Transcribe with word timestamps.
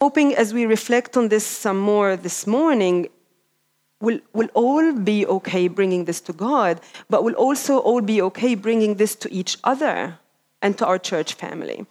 hoping 0.00 0.34
as 0.34 0.54
we 0.54 0.64
reflect 0.66 1.16
on 1.16 1.28
this 1.28 1.46
some 1.46 1.78
more 1.78 2.16
this 2.16 2.46
morning, 2.46 3.08
we'll, 4.00 4.20
we'll 4.32 4.48
all 4.54 4.92
be 4.92 5.26
okay 5.26 5.68
bringing 5.68 6.06
this 6.06 6.20
to 6.22 6.32
God, 6.32 6.80
but 7.08 7.22
we'll 7.22 7.34
also 7.34 7.78
all 7.78 8.00
be 8.00 8.22
okay 8.22 8.54
bringing 8.54 8.94
this 8.96 9.14
to 9.16 9.32
each 9.32 9.58
other 9.62 10.18
and 10.62 10.76
to 10.78 10.86
our 10.86 10.98
church 10.98 11.34
family. 11.34 11.86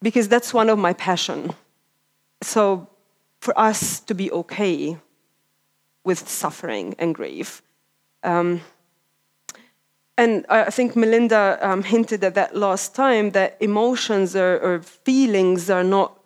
Because 0.00 0.28
that's 0.28 0.54
one 0.54 0.68
of 0.68 0.78
my 0.78 0.92
passion. 0.92 1.52
So 2.42 2.88
for 3.40 3.58
us 3.58 4.00
to 4.00 4.14
be 4.14 4.30
okay 4.30 4.98
with 6.04 6.28
suffering 6.28 6.94
and 6.98 7.14
grief. 7.14 7.62
Um, 8.22 8.60
and 10.16 10.46
I 10.48 10.70
think 10.70 10.94
Melinda 10.94 11.58
um, 11.60 11.82
hinted 11.82 12.22
at 12.22 12.34
that 12.36 12.54
last 12.54 12.94
time 12.94 13.30
that 13.30 13.56
emotions 13.60 14.36
or, 14.36 14.58
or, 14.58 14.80
feelings 14.80 15.68
are 15.68 15.82
not 15.82 16.16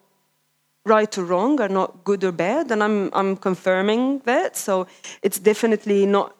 right 0.88 1.18
or 1.18 1.24
wrong, 1.24 1.60
are 1.60 1.68
not 1.68 2.04
good 2.04 2.24
or 2.24 2.32
bad, 2.32 2.70
and 2.70 2.82
I'm, 2.82 3.10
I'm 3.12 3.36
confirming 3.36 4.20
that. 4.24 4.56
So 4.56 4.86
it's 5.22 5.38
definitely 5.38 6.06
not, 6.06 6.34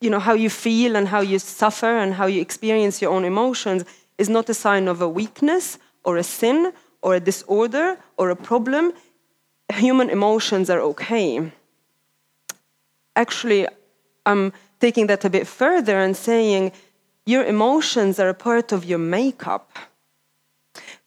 you 0.00 0.10
know, 0.10 0.20
how 0.20 0.34
you 0.34 0.50
feel 0.50 0.96
and 0.96 1.08
how 1.08 1.20
you 1.20 1.38
suffer 1.38 1.98
and 1.98 2.14
how 2.14 2.26
you 2.26 2.40
experience 2.40 3.02
your 3.02 3.12
own 3.12 3.24
emotions 3.24 3.84
is 4.18 4.28
not 4.28 4.48
a 4.48 4.54
sign 4.54 4.88
of 4.88 5.00
a 5.00 5.08
weakness 5.08 5.78
or 6.04 6.16
a 6.16 6.22
sin 6.22 6.72
or 7.02 7.14
a 7.14 7.20
disorder 7.20 7.98
or 8.16 8.30
a 8.30 8.36
problem. 8.36 8.92
Human 9.74 10.10
emotions 10.10 10.70
are 10.70 10.80
okay. 10.80 11.52
Actually, 13.16 13.66
I'm 14.24 14.52
taking 14.80 15.06
that 15.08 15.24
a 15.24 15.30
bit 15.30 15.46
further 15.46 15.98
and 15.98 16.16
saying 16.16 16.72
your 17.26 17.44
emotions 17.44 18.18
are 18.18 18.28
a 18.28 18.34
part 18.34 18.72
of 18.72 18.84
your 18.84 18.98
makeup. 18.98 19.70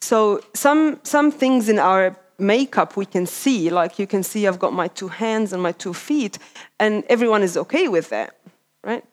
So 0.00 0.40
some, 0.54 1.00
some 1.02 1.30
things 1.30 1.68
in 1.68 1.78
our 1.78 2.16
makeup 2.42 2.96
we 2.96 3.06
can 3.06 3.26
see, 3.26 3.70
like 3.70 3.98
you 3.98 4.06
can 4.06 4.22
see 4.22 4.46
I've 4.46 4.58
got 4.58 4.72
my 4.72 4.88
two 4.88 5.08
hands 5.08 5.52
and 5.52 5.62
my 5.62 5.72
two 5.72 5.94
feet, 5.94 6.38
and 6.78 7.04
everyone 7.08 7.42
is 7.42 7.56
okay 7.56 7.88
with 7.88 8.08
that, 8.10 8.36
right? 8.84 9.04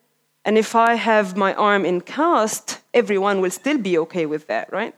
And 0.45 0.57
if 0.57 0.75
I 0.75 0.95
have 0.95 1.37
my 1.37 1.53
arm 1.53 1.85
in 1.85 2.01
cast, 2.01 2.79
everyone 2.93 3.41
will 3.41 3.51
still 3.51 3.77
be 3.77 3.97
okay 3.99 4.25
with 4.25 4.47
that, 4.47 4.71
right? 4.71 4.95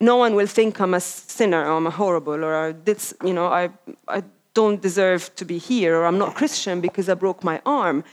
No 0.00 0.16
one 0.16 0.34
will 0.34 0.46
think 0.46 0.80
I'm 0.80 0.94
a 0.94 1.00
sinner 1.00 1.64
or 1.64 1.76
I'm 1.76 1.86
a 1.86 1.90
horrible 1.90 2.44
or 2.44 2.54
I 2.54 2.72
did, 2.72 2.98
you 3.24 3.32
know, 3.32 3.46
I, 3.46 3.70
I 4.06 4.22
don't 4.54 4.80
deserve 4.80 5.34
to 5.36 5.44
be 5.44 5.58
here 5.58 5.96
or 5.96 6.06
I'm 6.06 6.18
not 6.18 6.34
Christian 6.34 6.80
because 6.80 7.08
I 7.08 7.14
broke 7.14 7.44
my 7.44 7.60
arm. 7.66 8.04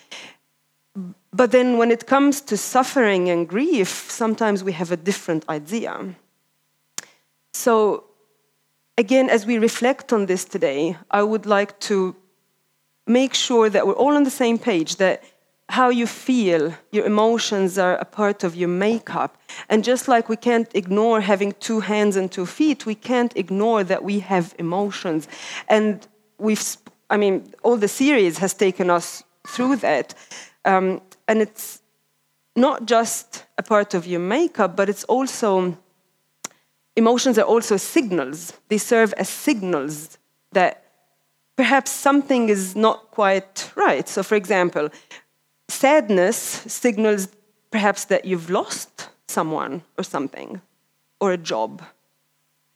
But 1.31 1.51
then 1.51 1.77
when 1.77 1.91
it 1.91 2.05
comes 2.05 2.41
to 2.41 2.57
suffering 2.57 3.29
and 3.29 3.47
grief, 3.47 4.09
sometimes 4.09 4.63
we 4.63 4.71
have 4.71 4.91
a 4.91 4.97
different 4.97 5.47
idea. 5.49 6.15
So, 7.53 8.03
again, 8.97 9.29
as 9.29 9.45
we 9.45 9.57
reflect 9.57 10.13
on 10.13 10.25
this 10.25 10.45
today, 10.45 10.97
I 11.11 11.23
would 11.23 11.45
like 11.45 11.79
to 11.81 12.15
make 13.07 13.33
sure 13.33 13.69
that 13.69 13.85
we're 13.85 13.93
all 13.93 14.15
on 14.15 14.23
the 14.23 14.29
same 14.29 14.57
page, 14.57 14.95
that 14.97 15.23
how 15.69 15.89
you 15.89 16.05
feel, 16.05 16.73
your 16.91 17.05
emotions 17.05 17.77
are 17.77 17.95
a 17.95 18.05
part 18.05 18.43
of 18.43 18.55
your 18.55 18.69
makeup. 18.69 19.37
And 19.67 19.83
just 19.83 20.07
like 20.07 20.29
we 20.29 20.35
can't 20.35 20.69
ignore 20.75 21.21
having 21.21 21.53
two 21.59 21.79
hands 21.79 22.15
and 22.15 22.31
two 22.31 22.45
feet, 22.45 22.85
we 22.85 22.95
can't 22.95 23.35
ignore 23.35 23.83
that 23.83 24.03
we 24.03 24.19
have 24.19 24.53
emotions. 24.59 25.27
And 25.67 26.07
we've, 26.37 26.77
I 27.09 27.17
mean, 27.17 27.53
all 27.63 27.77
the 27.77 27.87
series 27.87 28.37
has 28.37 28.53
taken 28.53 28.89
us 28.89 29.23
through 29.47 29.77
that. 29.77 30.13
Um, 30.65 31.01
and 31.27 31.41
it's 31.41 31.81
not 32.55 32.85
just 32.85 33.45
a 33.57 33.63
part 33.63 33.93
of 33.93 34.05
your 34.05 34.19
makeup, 34.19 34.75
but 34.75 34.87
it's 34.87 35.03
also, 35.05 35.77
emotions 36.95 37.37
are 37.37 37.45
also 37.45 37.77
signals. 37.77 38.53
They 38.69 38.77
serve 38.77 39.13
as 39.13 39.29
signals 39.29 40.17
that 40.51 40.83
perhaps 41.55 41.91
something 41.91 42.49
is 42.49 42.75
not 42.75 43.11
quite 43.11 43.71
right. 43.75 44.07
So, 44.07 44.23
for 44.23 44.35
example, 44.35 44.89
sadness 45.67 46.37
signals 46.37 47.27
perhaps 47.71 48.05
that 48.05 48.25
you've 48.25 48.49
lost 48.49 49.09
someone 49.27 49.81
or 49.97 50.03
something, 50.03 50.61
or 51.19 51.33
a 51.33 51.37
job. 51.37 51.81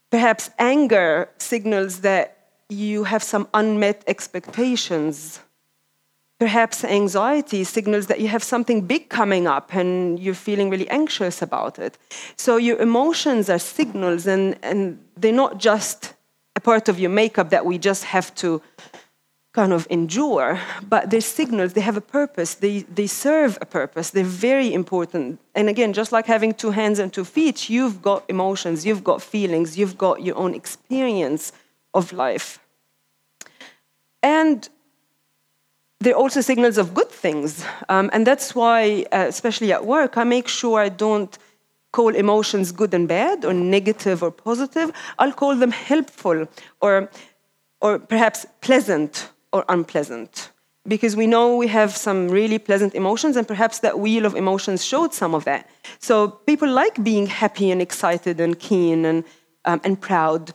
Perhaps 0.09 0.50
anger 0.59 1.29
signals 1.38 2.02
that 2.02 2.50
you 2.68 3.06
have 3.06 3.24
some 3.24 3.47
unmet 3.53 4.03
expectations 4.08 5.40
Perhaps 6.40 6.86
anxiety 6.86 7.66
signals 7.66 8.08
that 8.08 8.20
you 8.22 8.30
have 8.30 8.44
something 8.44 8.88
big 8.88 9.10
coming 9.10 9.46
up 9.46 9.76
and 9.76 10.18
you're 10.20 10.34
feeling 10.34 10.70
really 10.70 10.90
anxious 10.90 11.42
about 11.42 11.78
it. 11.78 11.98
So 12.38 12.56
your 12.56 12.78
emotions 12.80 13.50
are 13.50 13.60
signals, 13.60 14.26
and, 14.26 14.58
and 14.64 14.98
they're 15.18 15.34
not 15.34 15.58
just 15.58 16.14
a 16.56 16.62
part 16.62 16.90
of 16.90 16.98
your 16.98 17.10
makeup 17.10 17.50
that 17.50 17.66
we 17.66 17.78
just 17.78 18.06
have 18.06 18.34
to 18.36 18.62
kind 19.52 19.74
of 19.74 19.88
endure, 19.90 20.60
but 20.88 21.10
they're 21.10 21.22
signals, 21.22 21.74
they 21.74 21.82
have 21.82 21.98
a 21.98 22.02
purpose, 22.02 22.54
they, 22.56 22.82
they 22.84 23.08
serve 23.08 23.58
a 23.62 23.66
purpose, 23.66 24.12
they're 24.12 24.24
very 24.24 24.74
important. 24.74 25.40
And 25.56 25.68
again, 25.68 25.92
just 25.92 26.12
like 26.12 26.28
having 26.28 26.54
two 26.54 26.72
hands 26.72 27.00
and 27.00 27.12
two 27.12 27.26
feet, 27.26 27.70
you've 27.70 28.02
got 28.02 28.24
emotions, 28.30 28.86
you've 28.86 29.04
got 29.04 29.22
feelings, 29.22 29.78
you've 29.78 29.98
got 29.98 30.22
your 30.22 30.38
own 30.38 30.54
experience 30.54 31.52
of 31.94 32.14
life. 32.14 32.60
And 34.22 34.70
they're 36.00 36.16
also 36.16 36.42
signals 36.42 36.78
of 36.78 36.94
good 36.94 37.10
things. 37.10 37.66
Um, 37.90 38.10
and 38.14 38.26
that's 38.26 38.56
why, 38.56 39.06
uh, 39.12 39.26
especially 39.28 39.74
at 39.74 39.86
work, 39.86 40.18
I 40.18 40.24
make 40.24 40.48
sure 40.48 40.80
I 40.80 40.90
don't 40.90 41.38
call 41.92 42.16
emotions 42.16 42.72
good 42.72 42.94
and 42.94 43.08
bad 43.08 43.44
or 43.44 43.54
negative 43.54 44.24
or 44.24 44.32
positive. 44.32 44.92
I'll 45.18 45.34
call 45.34 45.56
them 45.56 45.72
helpful 45.72 46.48
or, 46.82 47.09
or 47.82 48.00
perhaps 48.00 48.46
pleasant 48.62 49.30
or 49.52 49.66
unpleasant. 49.68 50.52
Because 50.88 51.16
we 51.16 51.28
know 51.28 51.58
we 51.58 51.68
have 51.68 51.96
some 51.96 52.30
really 52.30 52.58
pleasant 52.58 52.96
emotions, 52.96 53.36
and 53.36 53.48
perhaps 53.48 53.80
that 53.80 54.00
wheel 54.00 54.26
of 54.26 54.36
emotions 54.36 54.84
showed 54.84 55.14
some 55.14 55.36
of 55.36 55.44
that. 55.44 55.70
So 56.00 56.30
people 56.30 56.70
like 56.70 57.04
being 57.04 57.28
happy 57.28 57.70
and 57.70 57.82
excited 57.82 58.40
and 58.40 58.58
keen 58.58 59.06
and, 59.06 59.24
um, 59.66 59.82
and 59.84 60.00
proud. 60.00 60.54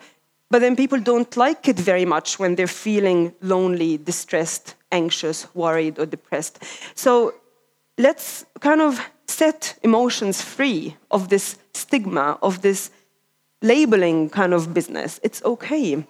But 0.51 0.61
then 0.61 0.77
people 0.77 0.99
don't 0.99 1.37
like 1.37 1.69
it 1.69 1.79
very 1.79 2.05
much 2.05 2.39
when 2.39 2.55
they're 2.55 2.67
feeling 2.67 3.35
lonely, 3.43 3.99
distressed, 3.99 4.75
anxious, 4.95 5.47
worried, 5.55 5.99
or 5.99 6.07
depressed. 6.07 6.63
So 6.95 7.35
let's 7.99 8.47
kind 8.61 8.81
of 8.81 9.01
set 9.27 9.79
emotions 9.83 10.43
free 10.43 10.97
of 11.11 11.29
this 11.29 11.59
stigma, 11.73 12.39
of 12.41 12.61
this 12.61 12.91
labeling 13.63 14.31
kind 14.31 14.53
of 14.55 14.73
business. 14.73 15.21
It's 15.23 15.43
okay. 15.45 16.07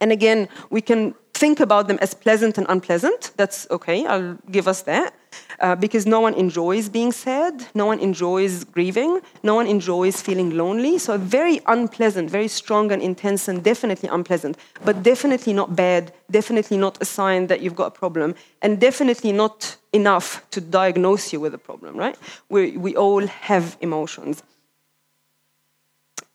And 0.00 0.12
again, 0.12 0.48
we 0.70 0.80
can 0.80 1.14
think 1.38 1.60
about 1.60 1.86
them 1.88 1.98
as 2.00 2.14
pleasant 2.14 2.58
and 2.58 2.66
unpleasant. 2.68 3.32
That's 3.36 3.66
okay, 3.70 4.04
I'll 4.06 4.36
give 4.50 4.66
us 4.68 4.82
that. 4.82 5.14
Uh, 5.60 5.74
because 5.74 6.06
no 6.06 6.20
one 6.20 6.34
enjoys 6.34 6.88
being 6.88 7.12
sad, 7.12 7.66
no 7.74 7.84
one 7.84 7.98
enjoys 7.98 8.64
grieving, 8.64 9.20
no 9.42 9.54
one 9.54 9.66
enjoys 9.66 10.22
feeling 10.22 10.56
lonely. 10.56 10.98
So, 10.98 11.18
very 11.18 11.60
unpleasant, 11.66 12.30
very 12.30 12.48
strong 12.48 12.92
and 12.92 13.02
intense, 13.02 13.48
and 13.48 13.62
definitely 13.62 14.08
unpleasant, 14.08 14.56
but 14.84 15.02
definitely 15.02 15.52
not 15.52 15.76
bad, 15.76 16.12
definitely 16.30 16.78
not 16.78 16.96
a 17.00 17.04
sign 17.04 17.48
that 17.48 17.60
you've 17.60 17.76
got 17.76 17.88
a 17.88 17.98
problem, 17.98 18.34
and 18.62 18.80
definitely 18.80 19.32
not 19.32 19.76
enough 19.92 20.44
to 20.50 20.60
diagnose 20.60 21.32
you 21.32 21.40
with 21.40 21.54
a 21.54 21.58
problem, 21.58 21.96
right? 21.96 22.16
We, 22.48 22.76
we 22.76 22.96
all 22.96 23.26
have 23.26 23.76
emotions. 23.80 24.42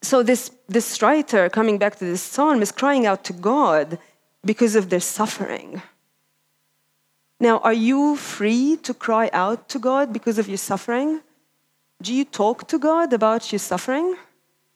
So, 0.02 0.22
this, 0.22 0.52
this 0.68 1.02
writer, 1.02 1.50
coming 1.50 1.78
back 1.78 1.96
to 2.00 2.06
this 2.06 2.22
psalm, 2.22 2.62
is 2.62 2.72
crying 2.72 3.06
out 3.06 3.24
to 3.24 3.34
God 3.34 3.98
because 4.46 4.76
of 4.76 4.90
their 4.90 5.00
suffering. 5.00 5.82
Now, 7.40 7.60
are 7.60 7.74
you 7.74 8.16
free 8.16 8.78
to 8.84 8.94
cry 8.94 9.30
out 9.34 9.70
to 9.70 9.80
God 9.80 10.14
because 10.14 10.38
of 10.38 10.48
your 10.48 10.58
suffering? 10.58 11.22
Do 12.02 12.14
you 12.14 12.26
talk 12.26 12.68
to 12.68 12.80
God 12.80 13.14
about 13.14 13.52
your 13.52 13.60
suffering? 13.60 14.16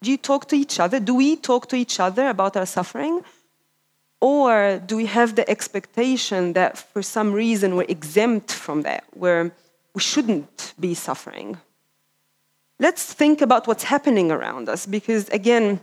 Do 0.02 0.10
you 0.10 0.16
talk 0.16 0.48
to 0.48 0.56
each 0.56 0.78
other? 0.80 1.00
Do 1.00 1.14
we 1.14 1.36
talk 1.36 1.68
to 1.68 1.76
each 1.76 2.00
other 2.00 2.28
about 2.28 2.56
our 2.56 2.66
suffering? 2.66 3.22
Or 4.20 4.80
do 4.84 4.96
we 4.96 5.06
have 5.06 5.36
the 5.36 5.48
expectation 5.48 6.52
that 6.54 6.76
for 6.76 7.02
some 7.02 7.32
reason 7.32 7.76
we're 7.76 7.86
exempt 7.88 8.52
from 8.52 8.82
that, 8.82 9.04
where 9.12 9.52
we 9.94 10.00
shouldn't 10.00 10.74
be 10.78 10.94
suffering? 10.94 11.58
Let's 12.80 13.12
think 13.12 13.40
about 13.40 13.66
what's 13.66 13.84
happening 13.84 14.30
around 14.30 14.68
us 14.68 14.86
because, 14.86 15.28
again, 15.30 15.80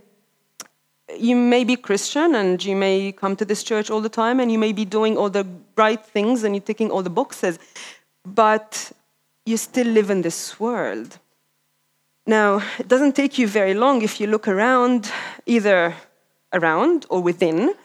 you 1.14 1.36
may 1.36 1.64
be 1.64 1.76
Christian 1.76 2.36
and 2.36 2.64
you 2.64 2.76
may 2.76 3.12
come 3.12 3.36
to 3.36 3.46
this 3.46 3.64
church 3.64 3.90
all 3.90 4.02
the 4.02 4.10
time 4.10 4.40
and 4.40 4.52
you 4.52 4.58
may 4.58 4.72
be 4.72 4.86
doing 4.86 5.18
all 5.18 5.30
the 5.30 5.46
right 5.76 6.04
things 6.04 6.44
and 6.44 6.56
you're 6.56 6.64
ticking 6.64 6.92
all 6.92 7.04
the 7.04 7.10
boxes, 7.10 7.60
but 8.26 8.92
you 9.46 9.58
still 9.58 9.88
live 9.88 10.10
in 10.10 10.22
this 10.22 10.60
world. 10.60 11.20
Now, 12.26 12.64
it 12.80 12.88
doesn't 12.88 13.16
take 13.16 13.38
you 13.38 13.48
very 13.48 13.76
long 13.76 14.02
if 14.02 14.20
you 14.20 14.26
look 14.26 14.48
around, 14.48 15.12
either 15.46 15.94
around 16.52 17.06
or 17.10 17.22
within, 17.22 17.76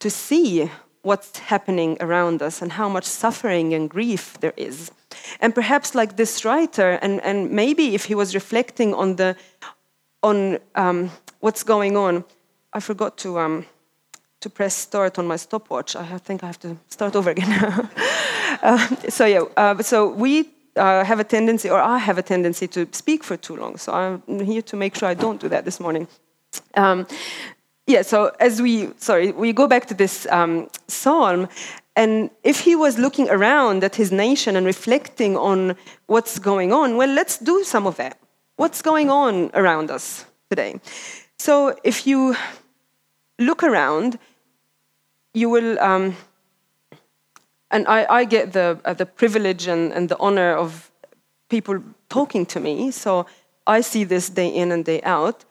to 0.00 0.10
see 0.10 0.68
what's 1.02 1.38
happening 1.38 1.96
around 2.00 2.42
us 2.42 2.60
and 2.60 2.72
how 2.72 2.88
much 2.88 3.04
suffering 3.04 3.72
and 3.72 3.88
grief 3.88 4.36
there 4.40 4.54
is. 4.56 4.90
And 5.40 5.54
perhaps, 5.54 5.94
like 5.94 6.16
this 6.16 6.44
writer, 6.44 6.98
and, 7.02 7.22
and 7.22 7.50
maybe 7.52 7.94
if 7.94 8.06
he 8.06 8.16
was 8.16 8.34
reflecting 8.34 8.94
on, 8.94 9.14
the, 9.16 9.36
on 10.24 10.58
um, 10.74 11.10
what's 11.38 11.62
going 11.62 11.96
on, 11.96 12.24
I 12.76 12.80
forgot 12.80 13.16
to, 13.18 13.38
um, 13.38 13.66
to 14.40 14.50
press 14.50 14.74
start 14.74 15.18
on 15.18 15.26
my 15.28 15.36
stopwatch. 15.36 15.94
I 15.94 16.18
think 16.18 16.42
I 16.42 16.46
have 16.46 16.58
to 16.60 16.76
start 16.88 17.14
over 17.14 17.30
again. 17.30 17.52
uh, 18.62 18.88
so 19.08 19.26
yeah, 19.26 19.44
uh, 19.56 19.80
so 19.80 20.08
we 20.08 20.50
uh, 20.74 21.04
have 21.04 21.20
a 21.20 21.24
tendency, 21.24 21.70
or 21.70 21.80
I 21.80 21.98
have 21.98 22.18
a 22.18 22.22
tendency 22.22 22.66
to 22.68 22.88
speak 22.90 23.22
for 23.22 23.36
too 23.36 23.56
long. 23.56 23.76
So 23.76 23.92
I'm 23.92 24.40
here 24.40 24.62
to 24.62 24.76
make 24.76 24.96
sure 24.96 25.08
I 25.08 25.14
don't 25.14 25.40
do 25.40 25.48
that 25.50 25.64
this 25.64 25.78
morning. 25.78 26.08
Um, 26.74 27.06
yeah. 27.86 28.02
So 28.02 28.32
as 28.40 28.60
we, 28.60 28.90
sorry, 28.96 29.30
we 29.30 29.52
go 29.52 29.68
back 29.68 29.86
to 29.86 29.94
this 29.94 30.26
um, 30.30 30.68
psalm, 30.88 31.48
and 31.94 32.28
if 32.42 32.58
he 32.58 32.74
was 32.74 32.98
looking 32.98 33.30
around 33.30 33.84
at 33.84 33.94
his 33.94 34.10
nation 34.10 34.56
and 34.56 34.66
reflecting 34.66 35.36
on 35.36 35.76
what's 36.06 36.40
going 36.40 36.72
on, 36.72 36.96
well, 36.96 37.08
let's 37.08 37.38
do 37.38 37.62
some 37.62 37.86
of 37.86 37.96
that. 37.98 38.18
What's 38.56 38.82
going 38.82 39.10
on 39.10 39.52
around 39.54 39.92
us 39.92 40.24
today? 40.50 40.80
So 41.38 41.76
if 41.84 42.06
you 42.06 42.34
look 43.38 43.62
around, 43.62 44.18
you 45.32 45.48
will, 45.50 45.78
um, 45.80 46.16
and 47.70 47.86
I, 47.88 48.06
I, 48.08 48.24
get 48.24 48.52
the, 48.52 48.80
uh, 48.84 48.94
the 48.94 49.06
privilege 49.06 49.66
and, 49.66 49.92
and 49.92 50.08
the 50.08 50.18
honor 50.18 50.52
of 50.54 50.90
people 51.48 51.82
talking 52.08 52.46
to 52.46 52.60
me, 52.60 52.90
so 52.90 53.26
I 53.66 53.80
see 53.80 54.04
this 54.04 54.28
day 54.28 54.48
in 54.48 54.70
and 54.72 54.84
day 54.84 55.00
out. 55.02 55.44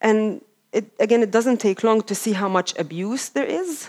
And 0.00 0.42
it, 0.72 0.90
again, 0.98 1.22
it 1.22 1.30
doesn't 1.30 1.58
take 1.58 1.84
long 1.84 2.02
to 2.02 2.14
see 2.14 2.32
how 2.32 2.48
much 2.48 2.76
abuse 2.78 3.28
there 3.28 3.44
is. 3.44 3.88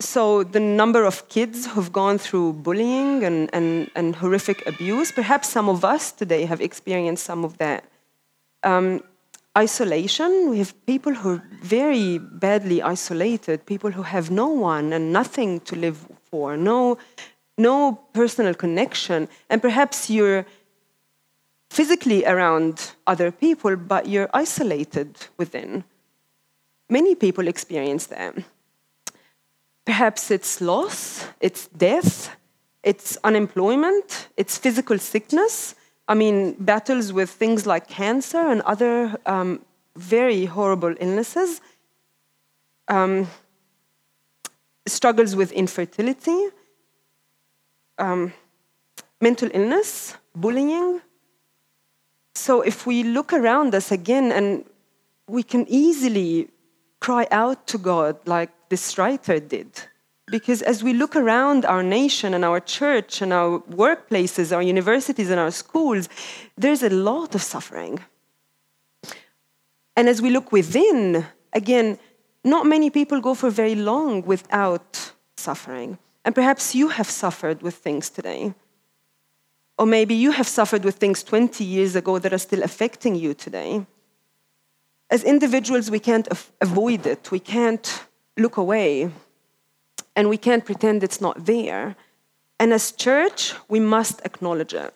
So, 0.00 0.42
the 0.42 0.60
number 0.60 1.04
of 1.04 1.28
kids 1.28 1.66
who've 1.66 1.92
gone 1.92 2.18
through 2.18 2.54
bullying 2.54 3.22
and, 3.22 3.48
and, 3.52 3.88
and 3.94 4.16
horrific 4.16 4.66
abuse, 4.66 5.12
perhaps 5.12 5.48
some 5.48 5.68
of 5.68 5.84
us 5.84 6.10
today 6.10 6.44
have 6.44 6.60
experienced 6.60 7.24
some 7.24 7.44
of 7.44 7.58
that. 7.58 7.84
Um, 8.64 9.02
isolation. 9.56 10.50
We 10.50 10.58
have 10.58 10.74
people 10.86 11.14
who 11.14 11.34
are 11.34 11.42
very 11.62 12.18
badly 12.18 12.82
isolated, 12.82 13.66
people 13.66 13.90
who 13.90 14.02
have 14.02 14.30
no 14.30 14.48
one 14.48 14.92
and 14.92 15.12
nothing 15.12 15.60
to 15.60 15.76
live 15.76 16.06
for, 16.30 16.56
no, 16.56 16.98
no 17.58 18.00
personal 18.12 18.54
connection. 18.54 19.28
And 19.50 19.60
perhaps 19.60 20.08
you're 20.08 20.46
physically 21.70 22.24
around 22.24 22.92
other 23.06 23.30
people, 23.30 23.76
but 23.76 24.06
you're 24.06 24.30
isolated 24.34 25.16
within. 25.38 25.84
Many 26.88 27.14
people 27.14 27.48
experience 27.48 28.06
that. 28.06 28.36
Perhaps 29.84 30.30
it's 30.30 30.60
loss, 30.60 31.26
it's 31.40 31.66
death, 31.68 32.36
it's 32.82 33.18
unemployment, 33.24 34.28
it's 34.36 34.58
physical 34.58 34.98
sickness 34.98 35.74
I 36.12 36.14
mean, 36.14 36.56
battles 36.58 37.10
with 37.10 37.30
things 37.30 37.64
like 37.64 37.88
cancer 37.88 38.36
and 38.36 38.60
other 38.72 39.16
um, 39.24 39.64
very 39.96 40.44
horrible 40.44 40.94
illnesses, 41.00 41.62
um, 42.88 43.28
struggles 44.84 45.34
with 45.34 45.52
infertility, 45.52 46.48
um, 47.96 48.34
mental 49.22 49.48
illness, 49.54 50.18
bullying. 50.34 51.00
So, 52.34 52.60
if 52.60 52.86
we 52.86 53.04
look 53.04 53.32
around 53.32 53.74
us 53.74 53.90
again, 53.90 54.32
and 54.32 54.66
we 55.28 55.42
can 55.42 55.64
easily 55.66 56.50
cry 57.00 57.26
out 57.30 57.66
to 57.68 57.78
God 57.78 58.18
like 58.26 58.50
this 58.68 58.98
writer 58.98 59.40
did 59.40 59.80
because 60.26 60.62
as 60.62 60.82
we 60.82 60.92
look 60.92 61.16
around 61.16 61.64
our 61.64 61.82
nation 61.82 62.34
and 62.34 62.44
our 62.44 62.60
church 62.60 63.22
and 63.22 63.32
our 63.32 63.60
workplaces, 63.60 64.54
our 64.54 64.62
universities 64.62 65.30
and 65.30 65.40
our 65.40 65.50
schools, 65.50 66.08
there's 66.56 66.82
a 66.82 66.90
lot 66.90 67.34
of 67.34 67.42
suffering. 67.42 67.98
And 69.96 70.08
as 70.08 70.22
we 70.22 70.30
look 70.30 70.52
within, 70.52 71.26
again, 71.52 71.98
not 72.44 72.66
many 72.66 72.88
people 72.88 73.20
go 73.20 73.34
for 73.34 73.50
very 73.50 73.74
long 73.74 74.22
without 74.22 75.12
suffering. 75.36 75.98
And 76.24 76.34
perhaps 76.34 76.74
you 76.74 76.88
have 76.88 77.10
suffered 77.10 77.62
with 77.62 77.74
things 77.74 78.08
today. 78.08 78.54
Or 79.78 79.86
maybe 79.86 80.14
you 80.14 80.30
have 80.30 80.46
suffered 80.46 80.84
with 80.84 80.96
things 80.96 81.22
20 81.22 81.64
years 81.64 81.96
ago 81.96 82.18
that 82.18 82.32
are 82.32 82.38
still 82.38 82.62
affecting 82.62 83.16
you 83.16 83.34
today. 83.34 83.84
As 85.10 85.24
individuals, 85.24 85.90
we 85.90 85.98
can't 85.98 86.28
avoid 86.60 87.06
it, 87.06 87.30
we 87.30 87.40
can't 87.40 88.04
look 88.36 88.56
away 88.56 89.10
and 90.14 90.28
we 90.28 90.36
can't 90.36 90.64
pretend 90.64 91.02
it's 91.02 91.20
not 91.20 91.46
there. 91.46 91.96
And 92.58 92.72
as 92.72 92.92
church, 92.92 93.54
we 93.68 93.80
must 93.80 94.20
acknowledge 94.24 94.74
it. 94.74 94.94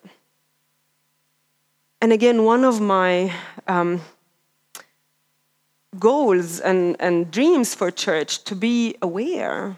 And 2.00 2.12
again, 2.12 2.44
one 2.44 2.64
of 2.64 2.80
my 2.80 3.32
um, 3.66 4.00
goals 5.98 6.60
and, 6.60 6.96
and 7.00 7.30
dreams 7.30 7.74
for 7.74 7.90
church 7.90 8.44
to 8.44 8.54
be 8.54 8.96
aware, 9.00 9.76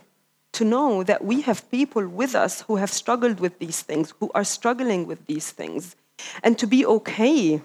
to 0.53 0.65
know 0.65 1.03
that 1.05 1.25
we 1.25 1.43
have 1.43 1.71
people 1.71 2.07
with 2.09 2.35
us 2.35 2.63
who 2.63 2.77
have 2.77 2.91
struggled 2.91 3.41
with 3.41 3.59
these 3.59 3.83
things, 3.83 4.13
who 4.19 4.31
are 4.35 4.45
struggling 4.45 5.07
with 5.07 5.25
these 5.27 5.51
things, 5.51 5.95
and 6.43 6.59
to 6.59 6.67
be 6.67 6.85
okay 6.85 7.63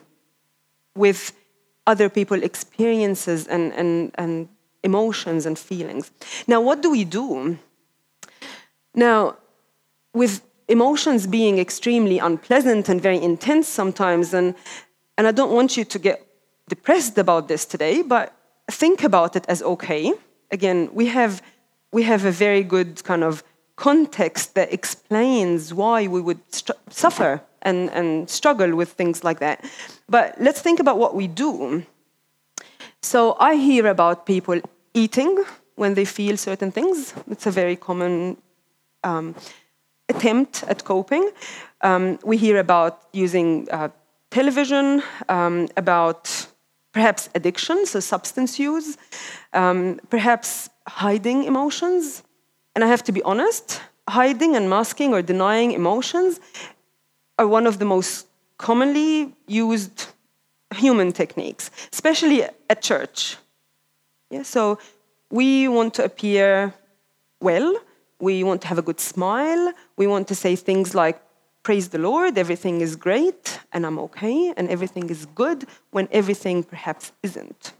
with 0.95 1.33
other 1.87 2.07
people's 2.09 2.43
experiences 2.43 3.47
and, 3.47 3.73
and, 3.73 4.11
and 4.15 4.47
emotions 4.83 5.45
and 5.45 5.57
feelings. 5.57 6.11
Now, 6.47 6.61
what 6.61 6.81
do 6.81 6.91
we 6.91 7.03
do? 7.03 7.57
Now, 8.93 9.37
with 10.13 10.41
emotions 10.67 11.27
being 11.27 11.57
extremely 11.57 12.19
unpleasant 12.19 12.89
and 12.89 13.01
very 13.01 13.21
intense 13.21 13.67
sometimes, 13.67 14.33
and, 14.33 14.55
and 15.17 15.27
I 15.27 15.31
don't 15.31 15.51
want 15.51 15.77
you 15.77 15.85
to 15.85 15.99
get 15.99 16.25
depressed 16.67 17.17
about 17.17 17.47
this 17.47 17.65
today, 17.65 18.01
but 18.01 18.33
think 18.71 19.03
about 19.03 19.35
it 19.35 19.45
as 19.47 19.61
okay. 19.61 20.13
Again, 20.51 20.89
we 20.93 21.07
have, 21.07 21.41
we 21.91 22.03
have 22.03 22.25
a 22.25 22.31
very 22.31 22.63
good 22.63 23.03
kind 23.03 23.23
of 23.23 23.43
context 23.75 24.55
that 24.55 24.71
explains 24.71 25.73
why 25.73 26.07
we 26.07 26.21
would 26.21 26.39
suffer 26.89 27.41
and, 27.63 27.89
and 27.91 28.29
struggle 28.29 28.75
with 28.75 28.91
things 28.91 29.23
like 29.23 29.39
that. 29.39 29.65
But 30.07 30.39
let's 30.39 30.61
think 30.61 30.79
about 30.79 30.97
what 30.99 31.15
we 31.15 31.27
do. 31.27 31.83
So 33.03 33.35
I 33.37 33.55
hear 33.55 33.87
about 33.87 34.25
people 34.25 34.61
eating 34.93 35.43
when 35.75 35.93
they 35.93 36.05
feel 36.05 36.37
certain 36.37 36.71
things. 36.71 37.13
It's 37.29 37.45
a 37.45 37.51
very 37.51 37.75
common 37.75 38.37
um, 39.03 39.35
attempt 40.07 40.63
at 40.69 40.85
coping. 40.85 41.29
Um, 41.81 42.17
we 42.23 42.37
hear 42.37 42.59
about 42.59 43.01
using 43.11 43.67
uh, 43.69 43.89
television, 44.31 45.03
um, 45.27 45.67
about 45.75 46.47
perhaps 46.93 47.29
addiction, 47.35 47.85
so 47.85 47.99
substance 47.99 48.57
use, 48.57 48.97
um, 49.51 49.99
perhaps 50.09 50.69
hiding 50.87 51.43
emotions. 51.43 52.23
And 52.73 52.85
I 52.85 52.87
have 52.87 53.03
to 53.03 53.11
be 53.11 53.21
honest, 53.23 53.81
hiding 54.07 54.55
and 54.55 54.69
masking 54.69 55.13
or 55.13 55.21
denying 55.21 55.73
emotions 55.73 56.39
are 57.37 57.47
one 57.47 57.67
of 57.67 57.79
the 57.79 57.85
most 57.85 58.27
commonly 58.57 59.35
used 59.45 60.12
human 60.73 61.11
techniques, 61.11 61.71
especially 61.91 62.43
at 62.43 62.81
church. 62.81 63.37
Yeah, 64.29 64.43
so 64.43 64.79
we 65.29 65.67
want 65.67 65.93
to 65.95 66.03
appear 66.03 66.73
well, 67.39 67.75
we 68.19 68.43
want 68.43 68.61
to 68.61 68.67
have 68.67 68.77
a 68.77 68.81
good 68.81 68.99
smile, 68.99 69.73
we 69.97 70.07
want 70.07 70.27
to 70.29 70.35
say 70.35 70.55
things 70.55 70.95
like, 70.95 71.21
Praise 71.63 71.89
the 71.89 71.97
Lord, 71.97 72.37
everything 72.37 72.81
is 72.81 72.97
great, 72.97 73.59
and 73.71 73.85
I'm 73.85 73.97
okay, 73.99 74.53
and 74.57 74.69
everything 74.69 75.09
is 75.09 75.25
good, 75.27 75.65
when 75.91 76.09
everything 76.11 76.61
perhaps 76.63 77.13
isn't. 77.21 77.71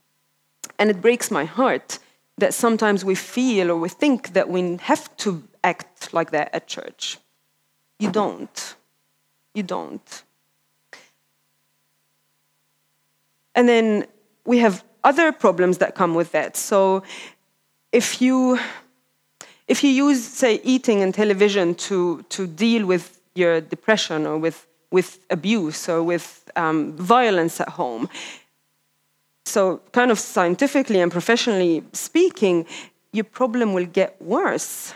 And 0.79 0.89
it 0.89 1.01
breaks 1.01 1.29
my 1.29 1.43
heart 1.43 1.99
that 2.37 2.53
sometimes 2.53 3.03
we 3.03 3.15
feel 3.15 3.71
or 3.71 3.77
we 3.77 3.89
think 3.89 4.33
that 4.33 4.49
we 4.49 4.77
have 4.77 5.15
to 5.17 5.43
act 5.63 6.13
like 6.13 6.31
that 6.31 6.49
at 6.53 6.67
church. 6.67 7.17
You 7.99 8.09
don't. 8.09 8.75
You 9.53 9.63
don't. 9.63 10.23
And 13.55 13.67
then 13.67 14.05
we 14.45 14.59
have 14.59 14.83
other 15.03 15.31
problems 15.31 15.77
that 15.77 15.95
come 15.95 16.15
with 16.15 16.31
that. 16.31 16.57
So 16.57 17.03
if 17.91 18.21
you 18.21 18.59
if 19.67 19.83
you 19.83 19.89
use, 19.89 20.23
say, 20.23 20.59
eating 20.63 21.01
and 21.01 21.13
television 21.13 21.75
to, 21.75 22.23
to 22.29 22.47
deal 22.47 22.85
with 22.85 23.21
your 23.33 23.61
depression 23.61 24.25
or 24.25 24.37
with, 24.37 24.67
with 24.91 25.19
abuse 25.29 25.87
or 25.87 26.03
with 26.03 26.51
um, 26.55 26.93
violence 26.97 27.61
at 27.61 27.69
home, 27.69 28.09
so 29.45 29.81
kind 29.91 30.11
of 30.11 30.19
scientifically 30.19 30.99
and 30.99 31.11
professionally 31.11 31.83
speaking, 31.93 32.65
your 33.11 33.23
problem 33.23 33.73
will 33.73 33.85
get 33.85 34.21
worse. 34.21 34.93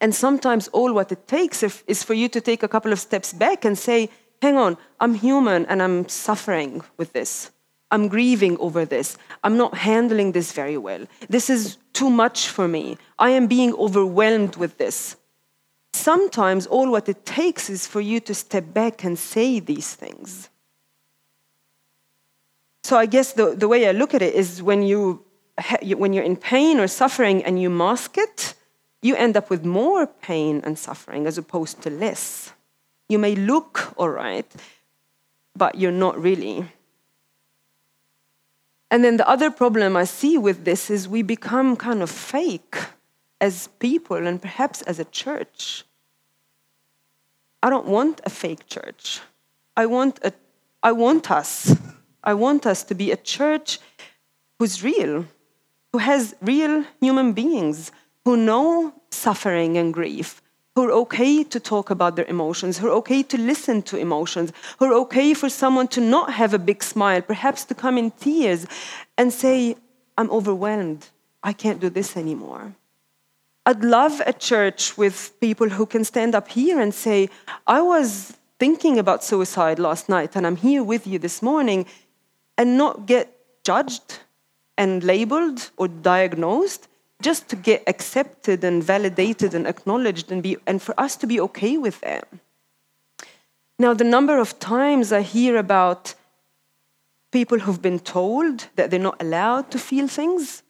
And 0.00 0.14
sometimes 0.14 0.68
all 0.68 0.92
what 0.92 1.12
it 1.12 1.26
takes 1.26 1.62
is 1.62 2.02
for 2.04 2.14
you 2.14 2.28
to 2.28 2.40
take 2.40 2.62
a 2.62 2.68
couple 2.68 2.92
of 2.92 2.98
steps 2.98 3.32
back 3.32 3.64
and 3.64 3.76
say, 3.76 4.08
hang 4.42 4.56
on, 4.56 4.76
I'm 5.00 5.14
human 5.14 5.66
and 5.66 5.82
I'm 5.82 6.08
suffering 6.08 6.82
with 6.96 7.12
this. 7.12 7.50
I'm 7.90 8.08
grieving 8.08 8.56
over 8.58 8.84
this. 8.84 9.18
I'm 9.42 9.56
not 9.56 9.74
handling 9.74 10.32
this 10.32 10.52
very 10.52 10.76
well. 10.76 11.06
This 11.28 11.50
is 11.50 11.76
too 11.92 12.08
much 12.08 12.48
for 12.48 12.68
me. 12.68 12.96
I 13.18 13.30
am 13.30 13.46
being 13.46 13.74
overwhelmed 13.74 14.56
with 14.56 14.78
this. 14.78 15.16
Sometimes 15.92 16.66
all 16.66 16.90
what 16.90 17.08
it 17.08 17.26
takes 17.26 17.68
is 17.68 17.86
for 17.86 18.00
you 18.00 18.20
to 18.20 18.34
step 18.34 18.72
back 18.72 19.02
and 19.02 19.18
say 19.18 19.58
these 19.58 19.94
things. 19.94 20.48
So 22.84 22.96
I 22.96 23.06
guess 23.06 23.32
the, 23.32 23.54
the 23.56 23.68
way 23.68 23.88
I 23.88 23.92
look 23.92 24.14
at 24.14 24.22
it 24.22 24.34
is 24.34 24.62
when 24.62 24.82
you 24.82 25.24
when 25.96 26.14
you're 26.14 26.24
in 26.24 26.36
pain 26.36 26.80
or 26.80 26.88
suffering 26.88 27.44
and 27.44 27.60
you 27.60 27.68
mask 27.68 28.16
it, 28.16 28.54
you 29.02 29.14
end 29.14 29.36
up 29.36 29.50
with 29.50 29.64
more 29.64 30.06
pain 30.06 30.62
and 30.64 30.78
suffering 30.78 31.26
as 31.26 31.36
opposed 31.36 31.82
to 31.82 31.90
less. 31.90 32.54
You 33.10 33.18
may 33.18 33.34
look 33.34 33.92
all 33.96 34.08
right, 34.08 34.46
but 35.56 35.74
you're 35.74 35.90
not 35.90 36.16
really. 36.16 36.64
And 38.88 39.02
then 39.02 39.16
the 39.16 39.28
other 39.28 39.50
problem 39.50 39.96
I 39.96 40.04
see 40.04 40.38
with 40.38 40.64
this 40.64 40.90
is 40.90 41.08
we 41.08 41.22
become 41.22 41.74
kind 41.74 42.02
of 42.02 42.10
fake 42.10 42.76
as 43.40 43.68
people 43.80 44.28
and 44.28 44.40
perhaps 44.40 44.82
as 44.82 45.00
a 45.00 45.04
church. 45.06 45.84
I 47.60 47.68
don't 47.68 47.86
want 47.86 48.20
a 48.24 48.30
fake 48.30 48.68
church. 48.68 49.20
I 49.76 49.86
want, 49.86 50.20
a, 50.22 50.32
I 50.80 50.92
want 50.92 51.32
us. 51.32 51.76
I 52.22 52.34
want 52.34 52.64
us 52.64 52.84
to 52.84 52.94
be 52.94 53.10
a 53.10 53.16
church 53.16 53.80
who's 54.60 54.84
real, 54.84 55.26
who 55.92 55.98
has 55.98 56.36
real 56.40 56.84
human 57.00 57.32
beings 57.32 57.90
who 58.24 58.36
know 58.36 58.94
suffering 59.10 59.76
and 59.76 59.92
grief, 59.92 60.40
who 60.74 60.84
are 60.84 60.92
okay 60.92 61.42
to 61.42 61.58
talk 61.58 61.90
about 61.90 62.16
their 62.16 62.26
emotions, 62.26 62.78
who 62.78 62.86
are 62.88 62.92
okay 62.92 63.22
to 63.24 63.38
listen 63.38 63.82
to 63.82 63.96
emotions, 63.96 64.52
who 64.78 64.84
are 64.86 64.94
okay 64.94 65.34
for 65.34 65.48
someone 65.48 65.88
to 65.88 66.00
not 66.00 66.32
have 66.32 66.54
a 66.54 66.58
big 66.58 66.82
smile, 66.82 67.20
perhaps 67.20 67.64
to 67.64 67.74
come 67.74 67.98
in 67.98 68.10
tears 68.12 68.66
and 69.18 69.32
say, 69.32 69.76
I'm 70.16 70.30
overwhelmed. 70.30 71.08
I 71.42 71.52
can't 71.52 71.80
do 71.80 71.90
this 71.90 72.16
anymore. 72.16 72.74
I'd 73.66 73.84
love 73.84 74.22
a 74.26 74.32
church 74.32 74.96
with 74.96 75.38
people 75.40 75.68
who 75.68 75.86
can 75.86 76.04
stand 76.04 76.34
up 76.34 76.48
here 76.48 76.80
and 76.80 76.94
say, 76.94 77.28
I 77.66 77.82
was 77.82 78.36
thinking 78.58 78.98
about 78.98 79.24
suicide 79.24 79.78
last 79.78 80.08
night 80.08 80.36
and 80.36 80.46
I'm 80.46 80.56
here 80.56 80.84
with 80.84 81.06
you 81.06 81.18
this 81.18 81.42
morning, 81.42 81.86
and 82.56 82.76
not 82.76 83.06
get 83.06 83.34
judged 83.64 84.18
and 84.76 85.02
labeled 85.02 85.70
or 85.76 85.88
diagnosed, 85.88 86.88
just 87.20 87.48
to 87.48 87.56
get 87.56 87.82
accepted 87.86 88.64
and 88.64 88.82
validated 88.82 89.54
and 89.54 89.66
acknowledged 89.66 90.32
and, 90.32 90.42
be, 90.42 90.56
and 90.66 90.80
for 90.80 90.94
us 90.98 91.16
to 91.16 91.26
be 91.26 91.40
okay 91.40 91.76
with 91.76 92.00
that. 92.00 92.28
Now, 93.78 93.94
the 93.94 94.04
number 94.04 94.38
of 94.38 94.58
times 94.58 95.12
I 95.12 95.22
hear 95.22 95.56
about 95.56 96.14
people 97.30 97.60
who've 97.60 97.80
been 97.80 98.00
told 98.00 98.68
that 98.76 98.90
they're 98.90 99.00
not 99.00 99.20
allowed 99.22 99.70
to 99.70 99.78
feel 99.78 100.08
things. 100.08 100.62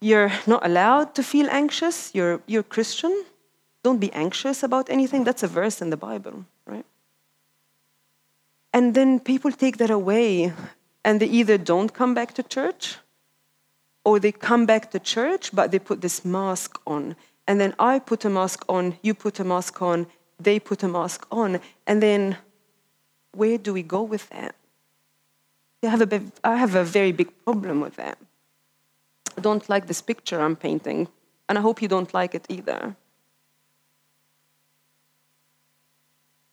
You're 0.00 0.32
not 0.46 0.64
allowed 0.64 1.14
to 1.14 1.22
feel 1.22 1.48
anxious. 1.50 2.14
You're, 2.14 2.40
you're 2.46 2.62
Christian. 2.62 3.24
Don't 3.82 3.98
be 3.98 4.12
anxious 4.12 4.62
about 4.62 4.90
anything. 4.90 5.24
That's 5.24 5.42
a 5.42 5.48
verse 5.48 5.80
in 5.80 5.90
the 5.90 5.96
Bible, 5.96 6.44
right? 6.66 6.84
And 8.72 8.94
then 8.94 9.18
people 9.18 9.50
take 9.50 9.78
that 9.78 9.90
away 9.90 10.52
and 11.04 11.20
they 11.20 11.26
either 11.26 11.58
don't 11.58 11.92
come 11.92 12.14
back 12.14 12.34
to 12.34 12.42
church 12.42 12.98
or 14.04 14.18
they 14.18 14.32
come 14.32 14.66
back 14.66 14.90
to 14.90 14.98
church, 14.98 15.50
but 15.52 15.70
they 15.70 15.78
put 15.78 16.00
this 16.00 16.24
mask 16.24 16.80
on. 16.86 17.16
And 17.46 17.60
then 17.60 17.74
I 17.78 17.98
put 17.98 18.24
a 18.24 18.30
mask 18.30 18.64
on, 18.68 18.96
you 19.02 19.14
put 19.14 19.40
a 19.40 19.44
mask 19.44 19.82
on, 19.82 20.06
they 20.38 20.58
put 20.58 20.82
a 20.82 20.88
mask 20.88 21.26
on. 21.30 21.60
And 21.86 22.02
then 22.02 22.38
where 23.32 23.58
do 23.58 23.72
we 23.72 23.82
go 23.82 24.02
with 24.02 24.28
that? 24.30 24.54
I 25.82 25.86
have 25.88 26.00
a, 26.00 26.06
bit, 26.06 26.22
I 26.44 26.56
have 26.56 26.74
a 26.74 26.84
very 26.84 27.12
big 27.12 27.32
problem 27.44 27.80
with 27.80 27.96
that. 27.96 28.18
I 29.36 29.40
don't 29.40 29.66
like 29.68 29.86
this 29.86 30.02
picture 30.02 30.40
I'm 30.40 30.56
painting, 30.56 31.08
and 31.48 31.56
I 31.56 31.60
hope 31.60 31.80
you 31.80 31.88
don't 31.88 32.12
like 32.12 32.34
it 32.34 32.46
either. 32.48 32.96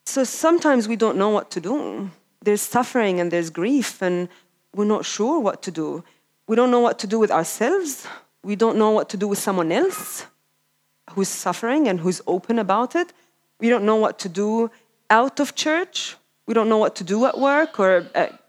So 0.06 0.24
sometimes 0.24 0.88
we 0.88 0.96
don't 0.96 1.18
know 1.18 1.30
what 1.30 1.51
to 1.51 1.60
do. 1.60 2.10
There's 2.42 2.62
suffering 2.62 3.20
and 3.20 3.30
there's 3.30 3.50
grief, 3.50 4.01
and 4.01 4.30
we're 4.74 4.86
not 4.86 5.06
sure 5.06 5.39
what 5.39 5.62
to 5.63 5.72
do. 5.72 6.04
We 6.48 6.56
don't 6.56 6.72
know 6.72 6.80
what 6.80 6.98
to 7.00 7.08
do 7.08 7.20
with 7.20 7.32
ourselves. 7.32 8.08
We 8.44 8.56
don't 8.56 8.77
know 8.77 8.92
what 8.92 9.10
to 9.10 9.18
do 9.18 9.27
with 9.27 9.39
someone 9.39 9.72
else 9.72 10.25
who's 11.12 11.27
suffering 11.27 11.88
and 11.88 12.00
who's 12.00 12.22
open 12.25 12.60
about 12.60 12.96
it. 12.96 13.12
We 13.60 13.70
don't 13.70 13.86
know 13.86 13.98
what 13.98 14.20
to 14.20 14.30
do 14.30 14.72
out 15.10 15.39
of 15.39 15.56
church. 15.56 16.16
We 16.46 16.54
don't 16.54 16.70
know 16.70 16.77
what 16.77 16.96
to 16.96 17.04
do 17.04 17.25
at 17.25 17.38
work 17.38 17.80
or 17.80 18.08
at 18.16 18.42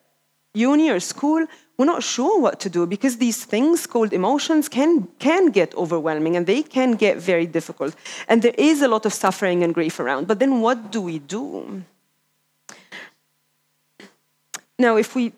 uni 0.54 0.90
or 0.90 1.00
school. 1.00 1.46
We're 1.76 1.86
not 1.86 2.02
sure 2.02 2.40
what 2.40 2.60
to 2.60 2.70
do 2.70 2.86
because 2.86 3.16
these 3.16 3.44
things 3.44 3.86
called 3.86 4.12
emotions 4.12 4.68
can, 4.68 5.08
can 5.18 5.46
get 5.46 5.74
overwhelming 5.76 6.36
and 6.36 6.46
they 6.46 6.62
can 6.62 6.92
get 6.92 7.18
very 7.18 7.46
difficult. 7.46 7.94
And 8.28 8.42
there 8.42 8.54
is 8.58 8.82
a 8.82 8.88
lot 8.88 9.06
of 9.06 9.12
suffering 9.12 9.62
and 9.62 9.74
grief 9.74 9.98
around. 9.98 10.26
But 10.26 10.38
then 10.38 10.60
what 10.60 10.90
do 10.92 11.00
we 11.00 11.18
do? 11.18 11.82
Now, 14.78 14.96
if 14.96 15.14
we 15.14 15.32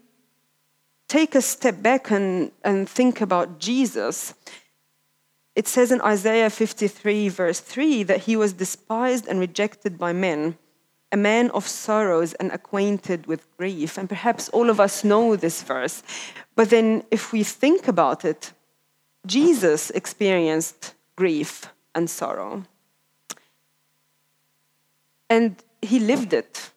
take 1.11 1.35
a 1.35 1.43
step 1.43 1.83
back 1.83 2.13
and, 2.13 2.53
and 2.63 2.89
think 2.89 3.21
about 3.21 3.59
Jesus, 3.59 4.33
it 5.57 5.67
says 5.67 5.91
in 5.91 6.01
Isaiah 6.03 6.49
53, 6.49 7.29
verse 7.29 7.59
3, 7.59 8.05
that 8.05 8.21
he 8.21 8.37
was 8.37 8.53
despised 8.53 9.27
and 9.27 9.41
rejected 9.41 9.99
by 9.99 10.13
men, 10.13 10.57
a 11.11 11.17
man 11.17 11.51
of 11.51 11.67
sorrows 11.67 12.35
and 12.35 12.53
acquainted 12.53 13.27
with 13.27 13.45
grief. 13.57 13.99
And 13.99 14.09
perhaps 14.09 14.49
all 14.51 14.71
of 14.71 14.79
us 14.79 15.03
know 15.03 15.35
this 15.35 15.65
verse. 15.65 16.05
But 16.55 16.71
then, 16.71 17.03
if 17.11 17.33
we 17.33 17.43
think 17.43 17.89
about 17.89 18.25
it, 18.25 18.53
Jesus 19.27 19.91
experienced 19.91 20.95
grief 21.17 21.67
and 21.93 22.09
sorrow. 22.09 22.63
And 25.29 25.57
he 25.83 25.99
lived 25.99 26.33
it. 26.33 26.71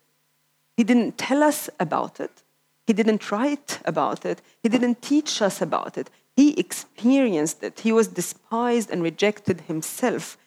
He 0.75 0.83
didn't 0.83 1.19
tell 1.19 1.43
us 1.43 1.69
about 1.79 2.19
it, 2.19 2.42
he 2.85 2.93
didn't 2.93 3.31
write 3.31 3.79
about 3.85 4.25
it. 4.25 4.41
He 4.61 4.69
didn't 4.69 5.01
teach 5.01 5.41
us 5.41 5.61
about 5.61 5.97
it. 5.97 6.09
He 6.35 6.59
experienced 6.59 7.63
it. 7.63 7.79
He 7.81 7.91
was 7.91 8.07
despised 8.07 8.89
and 8.89 9.01
rejected 9.03 9.61
himself. 9.61 10.37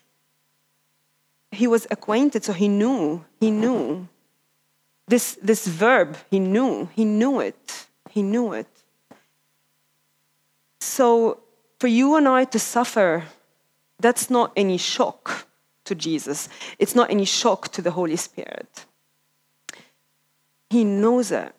He 1.50 1.66
was 1.66 1.87
acquainted, 1.90 2.45
so 2.45 2.52
he 2.52 2.69
knew. 2.69 3.25
He 3.40 3.50
knew. 3.50 4.09
This, 5.09 5.38
this 5.40 5.66
verb, 5.66 6.16
he 6.31 6.40
knew. 6.40 6.88
He 6.95 7.05
knew 7.05 7.40
it. 7.40 7.87
He 8.11 8.23
knew 8.23 8.52
it. 8.52 8.66
So, 10.81 11.40
for 11.78 11.87
you 11.87 12.16
and 12.16 12.28
I 12.28 12.45
to 12.45 12.59
suffer, 12.59 13.25
that's 13.99 14.28
not 14.28 14.52
any 14.57 14.76
shock 14.76 15.47
to 15.85 15.95
Jesus. 15.95 16.49
It's 16.78 16.95
not 16.95 17.11
any 17.11 17.25
shock 17.25 17.69
to 17.69 17.83
the 17.83 17.93
Holy 17.93 18.16
Spirit. 18.16 18.85
He 20.69 20.85
knows 20.85 21.31
it. 21.31 21.56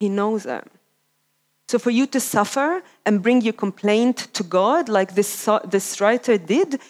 He 0.00 0.08
knows 0.08 0.46
it. 0.46 0.64
So 1.68 1.78
for 1.78 1.90
you 1.90 2.06
to 2.08 2.20
suffer 2.20 2.82
and 3.06 3.22
bring 3.22 3.40
your 3.40 3.54
complaint 3.54 4.28
to 4.34 4.42
God, 4.42 4.88
like 4.88 5.14
this, 5.14 5.48
this 5.64 6.00
writer 6.00 6.36
did, 6.36 6.80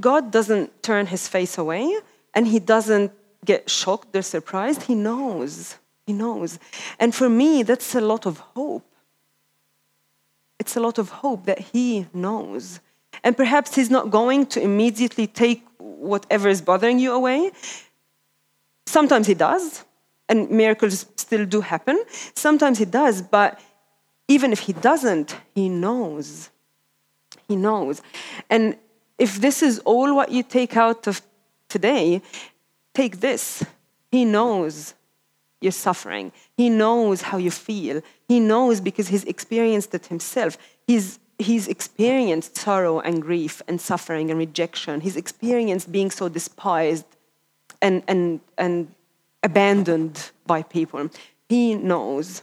God 0.00 0.30
doesn't 0.30 0.82
turn 0.82 1.06
his 1.06 1.28
face 1.28 1.58
away 1.58 1.94
and 2.34 2.46
he 2.46 2.58
doesn't 2.58 3.12
get 3.44 3.68
shocked 3.68 4.16
or 4.16 4.22
surprised. 4.22 4.84
He 4.84 4.94
knows. 4.94 5.76
He 6.06 6.12
knows. 6.12 6.58
And 6.98 7.14
for 7.14 7.28
me, 7.28 7.62
that's 7.62 7.94
a 7.94 8.00
lot 8.00 8.26
of 8.26 8.38
hope. 8.38 8.86
It's 10.58 10.76
a 10.76 10.80
lot 10.80 10.98
of 10.98 11.10
hope 11.10 11.44
that 11.46 11.58
he 11.58 12.06
knows. 12.14 12.80
And 13.22 13.36
perhaps 13.36 13.74
he's 13.74 13.90
not 13.90 14.10
going 14.10 14.46
to 14.46 14.62
immediately 14.62 15.26
take 15.26 15.62
whatever 15.78 16.48
is 16.48 16.62
bothering 16.62 16.98
you 16.98 17.12
away. 17.12 17.50
Sometimes 18.86 19.26
he 19.26 19.34
does, 19.34 19.84
and 20.32 20.50
miracles 20.50 21.04
still 21.16 21.44
do 21.44 21.60
happen. 21.60 22.02
Sometimes 22.34 22.78
he 22.78 22.86
does, 22.86 23.20
but 23.20 23.60
even 24.28 24.50
if 24.50 24.60
he 24.60 24.72
doesn't, 24.72 25.36
he 25.54 25.68
knows. 25.68 26.48
He 27.48 27.54
knows. 27.54 28.00
And 28.48 28.64
if 29.18 29.40
this 29.44 29.62
is 29.62 29.78
all 29.80 30.16
what 30.16 30.30
you 30.30 30.42
take 30.42 30.74
out 30.74 31.06
of 31.06 31.20
today, 31.68 32.22
take 32.94 33.20
this. 33.20 33.62
He 34.10 34.24
knows 34.24 34.94
you're 35.60 35.80
suffering. 35.88 36.32
He 36.56 36.68
knows 36.70 37.20
how 37.22 37.36
you 37.36 37.50
feel. 37.50 38.00
He 38.26 38.40
knows 38.40 38.80
because 38.80 39.08
he's 39.08 39.24
experienced 39.24 39.94
it 39.94 40.06
himself. 40.06 40.56
He's, 40.86 41.18
he's 41.38 41.68
experienced 41.68 42.56
sorrow 42.56 43.00
and 43.00 43.20
grief 43.20 43.60
and 43.68 43.78
suffering 43.80 44.30
and 44.30 44.38
rejection. 44.38 45.02
He's 45.02 45.16
experienced 45.16 45.92
being 45.92 46.10
so 46.10 46.30
despised 46.30 47.04
and, 47.82 48.02
and, 48.08 48.40
and 48.56 48.88
abandoned 49.42 50.30
by 50.46 50.62
people. 50.62 51.08
He 51.48 51.74
knows. 51.74 52.42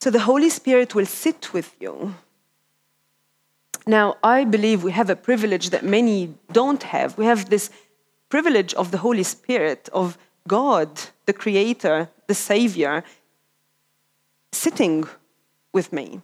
So 0.00 0.10
the 0.10 0.20
Holy 0.20 0.50
Spirit 0.50 0.94
will 0.94 1.06
sit 1.06 1.52
with 1.52 1.74
you. 1.80 2.14
Now, 3.86 4.16
I 4.22 4.44
believe 4.44 4.82
we 4.82 4.92
have 4.92 5.10
a 5.10 5.16
privilege 5.16 5.70
that 5.70 5.84
many 5.84 6.34
don't 6.52 6.82
have. 6.82 7.16
We 7.16 7.24
have 7.24 7.50
this 7.50 7.70
privilege 8.28 8.74
of 8.74 8.90
the 8.90 8.98
Holy 8.98 9.22
Spirit, 9.22 9.88
of 9.92 10.18
God, 10.48 10.88
the 11.26 11.32
Creator, 11.32 12.08
the 12.26 12.34
Savior, 12.34 13.04
sitting 14.52 15.04
with 15.72 15.92
me. 15.92 16.20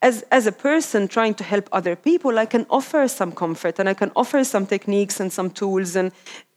As, 0.00 0.24
as 0.30 0.46
a 0.46 0.52
person 0.52 1.06
trying 1.06 1.34
to 1.34 1.44
help 1.44 1.68
other 1.70 1.94
people, 1.94 2.38
I 2.38 2.46
can 2.46 2.66
offer 2.70 3.06
some 3.08 3.32
comfort 3.32 3.78
and 3.78 3.88
I 3.88 3.94
can 3.94 4.10
offer 4.16 4.42
some 4.42 4.66
techniques 4.66 5.20
and 5.20 5.32
some 5.32 5.50
tools, 5.50 5.94
and, 5.94 6.12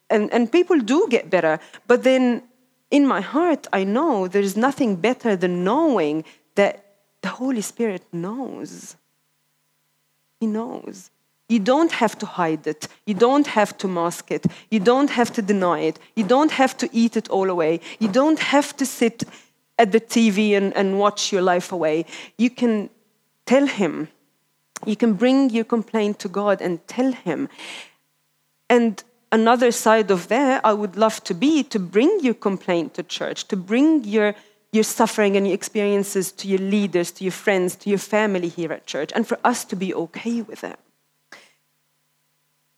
and, 0.10 0.32
and 0.34 0.52
people 0.52 0.80
do 0.80 1.08
get 1.10 1.30
better. 1.30 1.60
But 1.86 2.04
then 2.04 2.44
in 2.96 3.06
my 3.06 3.20
heart, 3.20 3.68
I 3.74 3.84
know 3.84 4.14
there's 4.30 4.56
nothing 4.56 4.96
better 4.96 5.36
than 5.36 5.66
knowing 5.66 6.24
that 6.56 6.74
the 7.22 7.28
Holy 7.28 7.62
Spirit 7.62 8.04
knows. 8.14 8.96
He 10.40 10.48
knows. 10.48 11.12
You 11.50 11.60
don't 11.60 11.92
have 11.92 12.18
to 12.20 12.25
hide 12.25 12.66
it. 12.66 12.88
You 13.06 13.14
don't 13.14 13.48
have 13.48 13.78
to 13.80 13.88
mask 13.90 14.32
it. 14.32 14.46
You 14.72 14.80
don't 14.80 15.10
have 15.10 15.32
to 15.34 15.42
deny 15.42 15.80
it. 15.90 16.00
You 16.16 16.24
don't 16.24 16.52
have 16.52 16.78
to 16.78 16.90
eat 16.94 17.18
it 17.18 17.28
all 17.30 17.50
away. 17.50 17.82
You 18.00 18.08
don't 18.08 18.40
have 18.40 18.70
to 18.78 18.86
sit 18.86 19.25
at 19.78 19.92
the 19.92 20.00
TV 20.00 20.56
and, 20.56 20.74
and 20.74 20.98
watch 20.98 21.34
your 21.34 21.42
life 21.42 21.74
away. 21.74 22.06
You 22.38 22.50
can 22.50 22.90
tell 23.46 23.68
Him. 23.68 24.08
You 24.86 24.96
can 24.96 25.14
bring 25.14 25.50
your 25.50 25.66
complaint 25.66 26.20
to 26.20 26.30
God 26.30 26.62
and 26.62 26.74
tell 26.88 27.12
Him. 27.12 27.50
And 28.70 29.04
another 29.36 29.72
side 29.72 30.10
of 30.10 30.27
that, 30.30 30.62
I 30.63 30.74
would 30.74 30.96
love 30.96 31.24
to 31.25 31.34
be 31.34 31.63
to 31.63 31.80
bring 31.80 32.12
your 32.22 32.34
complaint 32.34 32.94
to 32.96 33.04
church, 33.04 33.48
to 33.50 33.58
bring 33.58 34.04
your 34.04 34.34
your 34.72 34.84
suffering 34.84 35.38
and 35.38 35.48
your 35.48 35.56
experiences 35.56 36.34
to 36.34 36.48
your 36.50 36.60
leaders, 36.60 37.10
to 37.10 37.24
your 37.24 37.32
friends, 37.46 37.77
to 37.77 37.89
your 37.89 38.04
family 38.15 38.50
here 38.50 38.74
at 38.74 38.86
church, 38.86 39.10
and 39.15 39.25
for 39.25 39.38
us 39.44 39.63
to 39.63 39.75
be 39.75 39.94
okay 39.94 40.42
with 40.42 40.63
it. 40.65 40.77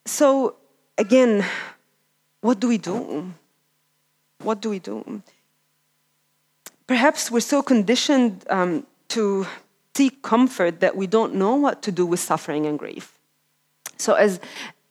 So, 0.05 0.55
again, 0.97 1.43
what 2.41 2.59
do 2.59 2.67
we 2.67 2.77
do? 2.77 3.33
What 4.43 4.61
do 4.61 4.69
we 4.69 4.79
do? 4.79 5.23
Perhaps 6.85 7.31
we're 7.31 7.49
so 7.55 7.63
conditioned 7.63 8.45
um, 8.49 8.85
to 9.09 9.47
seek 9.95 10.21
comfort 10.21 10.79
that 10.81 10.95
we 10.95 11.07
don't 11.07 11.33
know 11.33 11.55
what 11.55 11.81
to 11.81 11.91
do 11.91 12.05
with 12.05 12.19
suffering 12.19 12.67
and 12.67 12.77
grief. 12.77 13.17
So, 13.97 14.13
as, 14.13 14.39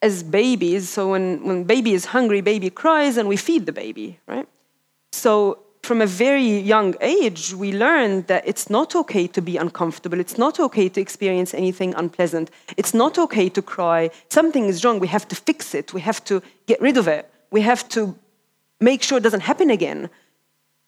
as 0.03 0.23
babies, 0.23 0.89
so 0.89 1.11
when, 1.11 1.43
when 1.45 1.65
baby 1.65 1.95
is 1.95 2.07
hungry, 2.07 2.41
baby 2.41 2.71
cries, 2.71 3.17
and 3.17 3.29
we 3.29 3.37
feed 3.37 3.67
the 3.67 3.73
baby, 3.73 4.19
right? 4.27 4.47
So, 5.13 5.59
from 5.83 6.03
a 6.03 6.07
very 6.07 6.59
young 6.59 6.97
age, 7.01 7.55
we 7.55 7.73
learn 7.73 8.23
that 8.23 8.43
it's 8.47 8.69
not 8.69 8.97
okay 8.97 9.29
to 9.29 9.41
be 9.41 9.57
uncomfortable. 9.57 10.19
It's 10.19 10.37
not 10.37 10.59
okay 10.59 10.89
to 10.89 11.01
experience 11.01 11.55
anything 11.55 11.95
unpleasant. 11.95 12.51
It's 12.77 12.93
not 12.93 13.19
okay 13.19 13.49
to 13.51 13.63
cry. 13.63 14.11
Something 14.29 14.65
is 14.67 14.85
wrong. 14.85 14.99
We 14.99 15.07
have 15.07 15.29
to 15.29 15.37
fix 15.37 15.75
it. 15.75 15.95
We 15.95 16.01
have 16.01 16.25
to 16.25 16.43
get 16.67 16.81
rid 16.81 16.97
of 16.97 17.07
it. 17.07 17.31
We 17.53 17.61
have 17.61 17.89
to 17.91 18.17
make 18.81 19.03
sure 19.03 19.19
it 19.19 19.23
doesn't 19.23 19.43
happen 19.43 19.71
again. 19.71 20.11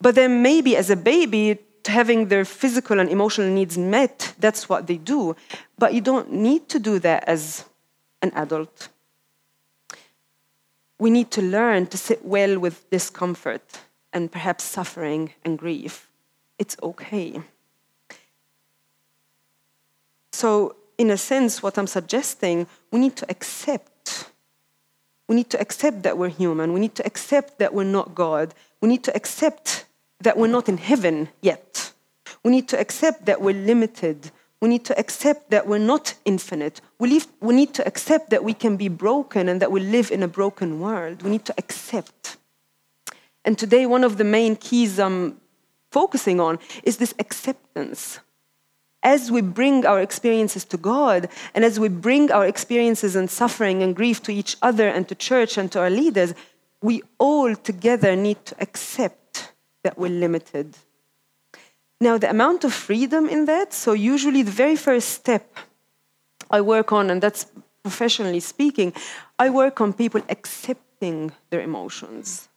But 0.00 0.16
then, 0.16 0.42
maybe 0.42 0.76
as 0.76 0.90
a 0.90 0.96
baby, 0.96 1.58
having 1.86 2.28
their 2.28 2.44
physical 2.44 2.98
and 3.00 3.08
emotional 3.08 3.48
needs 3.48 3.78
met, 3.78 4.34
that's 4.38 4.68
what 4.68 4.86
they 4.86 4.96
do. 4.96 5.36
But 5.78 5.94
you 5.94 6.00
don't 6.00 6.32
need 6.32 6.68
to 6.70 6.78
do 6.78 6.98
that 6.98 7.24
as 7.24 7.64
an 8.20 8.32
adult. 8.34 8.88
We 10.98 11.10
need 11.10 11.30
to 11.32 11.42
learn 11.42 11.86
to 11.88 11.96
sit 11.96 12.24
well 12.24 12.58
with 12.58 12.88
discomfort 12.90 13.80
and 14.12 14.30
perhaps 14.32 14.64
suffering 14.64 15.32
and 15.44 15.58
grief. 15.58 16.08
It's 16.58 16.76
okay. 16.82 17.40
So, 20.32 20.76
in 20.96 21.10
a 21.10 21.16
sense, 21.16 21.62
what 21.62 21.78
I'm 21.78 21.86
suggesting, 21.86 22.66
we 22.90 22.98
need 22.98 23.16
to 23.16 23.26
accept. 23.30 24.30
We 25.28 25.36
need 25.36 25.50
to 25.50 25.60
accept 25.60 26.02
that 26.02 26.18
we're 26.18 26.28
human. 26.28 26.72
We 26.72 26.80
need 26.80 26.94
to 26.96 27.06
accept 27.06 27.58
that 27.58 27.74
we're 27.74 27.84
not 27.84 28.14
God. 28.14 28.54
We 28.80 28.88
need 28.88 29.04
to 29.04 29.14
accept 29.14 29.84
that 30.20 30.36
we're 30.36 30.48
not 30.48 30.68
in 30.68 30.78
heaven 30.78 31.28
yet. 31.42 31.92
We 32.42 32.50
need 32.50 32.68
to 32.68 32.80
accept 32.80 33.26
that 33.26 33.40
we're 33.40 33.54
limited. 33.54 34.30
We 34.60 34.68
need 34.68 34.84
to 34.86 34.98
accept 34.98 35.50
that 35.50 35.66
we're 35.66 35.78
not 35.78 36.14
infinite. 36.24 36.80
We, 36.98 37.22
we 37.40 37.54
need 37.54 37.74
to 37.74 37.86
accept 37.86 38.30
that 38.30 38.42
we 38.42 38.54
can 38.54 38.76
be 38.76 38.88
broken 38.88 39.48
and 39.48 39.62
that 39.62 39.70
we 39.70 39.80
live 39.80 40.10
in 40.10 40.22
a 40.22 40.28
broken 40.28 40.80
world. 40.80 41.22
We 41.22 41.30
need 41.30 41.44
to 41.44 41.54
accept. 41.56 42.36
And 43.44 43.56
today, 43.56 43.86
one 43.86 44.02
of 44.02 44.18
the 44.18 44.24
main 44.24 44.56
keys 44.56 44.98
I'm 44.98 45.40
focusing 45.90 46.40
on 46.40 46.58
is 46.82 46.96
this 46.96 47.14
acceptance. 47.18 48.20
As 49.02 49.30
we 49.30 49.42
bring 49.42 49.86
our 49.86 50.00
experiences 50.00 50.64
to 50.66 50.76
God, 50.76 51.28
and 51.54 51.64
as 51.64 51.78
we 51.78 51.88
bring 51.88 52.32
our 52.32 52.46
experiences 52.46 53.14
and 53.14 53.30
suffering 53.30 53.82
and 53.82 53.94
grief 53.94 54.20
to 54.24 54.32
each 54.32 54.56
other 54.60 54.88
and 54.88 55.08
to 55.08 55.14
church 55.14 55.56
and 55.56 55.70
to 55.70 55.80
our 55.80 55.90
leaders, 55.90 56.34
we 56.82 57.02
all 57.18 57.54
together 57.54 58.16
need 58.16 58.44
to 58.46 58.56
accept 58.60 59.52
that 59.84 59.96
we're 59.96 60.10
limited. 60.10 60.76
Now, 62.00 62.16
the 62.16 62.30
amount 62.30 62.64
of 62.64 62.72
freedom 62.72 63.28
in 63.28 63.46
that, 63.46 63.72
so 63.72 63.92
usually 63.92 64.42
the 64.42 64.52
very 64.52 64.76
first 64.76 65.08
step 65.08 65.56
I 66.50 66.60
work 66.60 66.92
on, 66.92 67.10
and 67.10 67.20
that's 67.20 67.46
professionally 67.82 68.40
speaking, 68.40 68.92
I 69.38 69.50
work 69.50 69.80
on 69.80 69.92
people 69.92 70.22
accepting 70.28 71.32
their 71.50 71.60
emotions. 71.60 72.48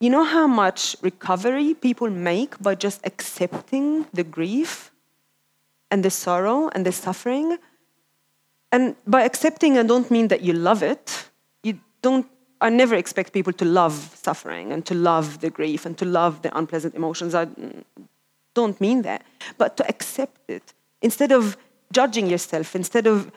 You 0.00 0.10
know 0.10 0.24
how 0.24 0.46
much 0.46 0.96
recovery 1.02 1.74
people 1.74 2.10
make 2.10 2.58
by 2.62 2.74
just 2.74 3.00
accepting 3.04 4.06
the 4.12 4.24
grief 4.24 4.90
and 5.90 6.04
the 6.04 6.10
sorrow 6.10 6.68
and 6.74 6.84
the 6.84 6.92
suffering? 6.92 7.58
And 8.72 8.96
by 9.06 9.22
accepting, 9.22 9.78
I 9.78 9.82
don't 9.82 10.10
mean 10.10 10.28
that 10.28 10.40
you 10.40 10.52
love 10.52 10.82
it. 10.82 11.28
You 11.62 11.78
don't, 12.02 12.26
I 12.60 12.70
never 12.70 12.94
expect 12.96 13.32
people 13.32 13.52
to 13.52 13.64
love 13.64 14.10
suffering 14.14 14.72
and 14.72 14.84
to 14.86 14.94
love 14.94 15.40
the 15.40 15.50
grief 15.50 15.86
and 15.86 15.96
to 15.98 16.04
love 16.04 16.42
the 16.42 16.56
unpleasant 16.56 16.94
emotions. 16.94 17.34
I 17.34 17.46
don't 18.54 18.80
mean 18.80 19.02
that. 19.02 19.22
But 19.58 19.76
to 19.76 19.88
accept 19.88 20.48
it 20.48 20.72
instead 21.02 21.32
of 21.32 21.56
judging 21.92 22.26
yourself, 22.28 22.74
instead 22.74 23.06
of 23.06 23.30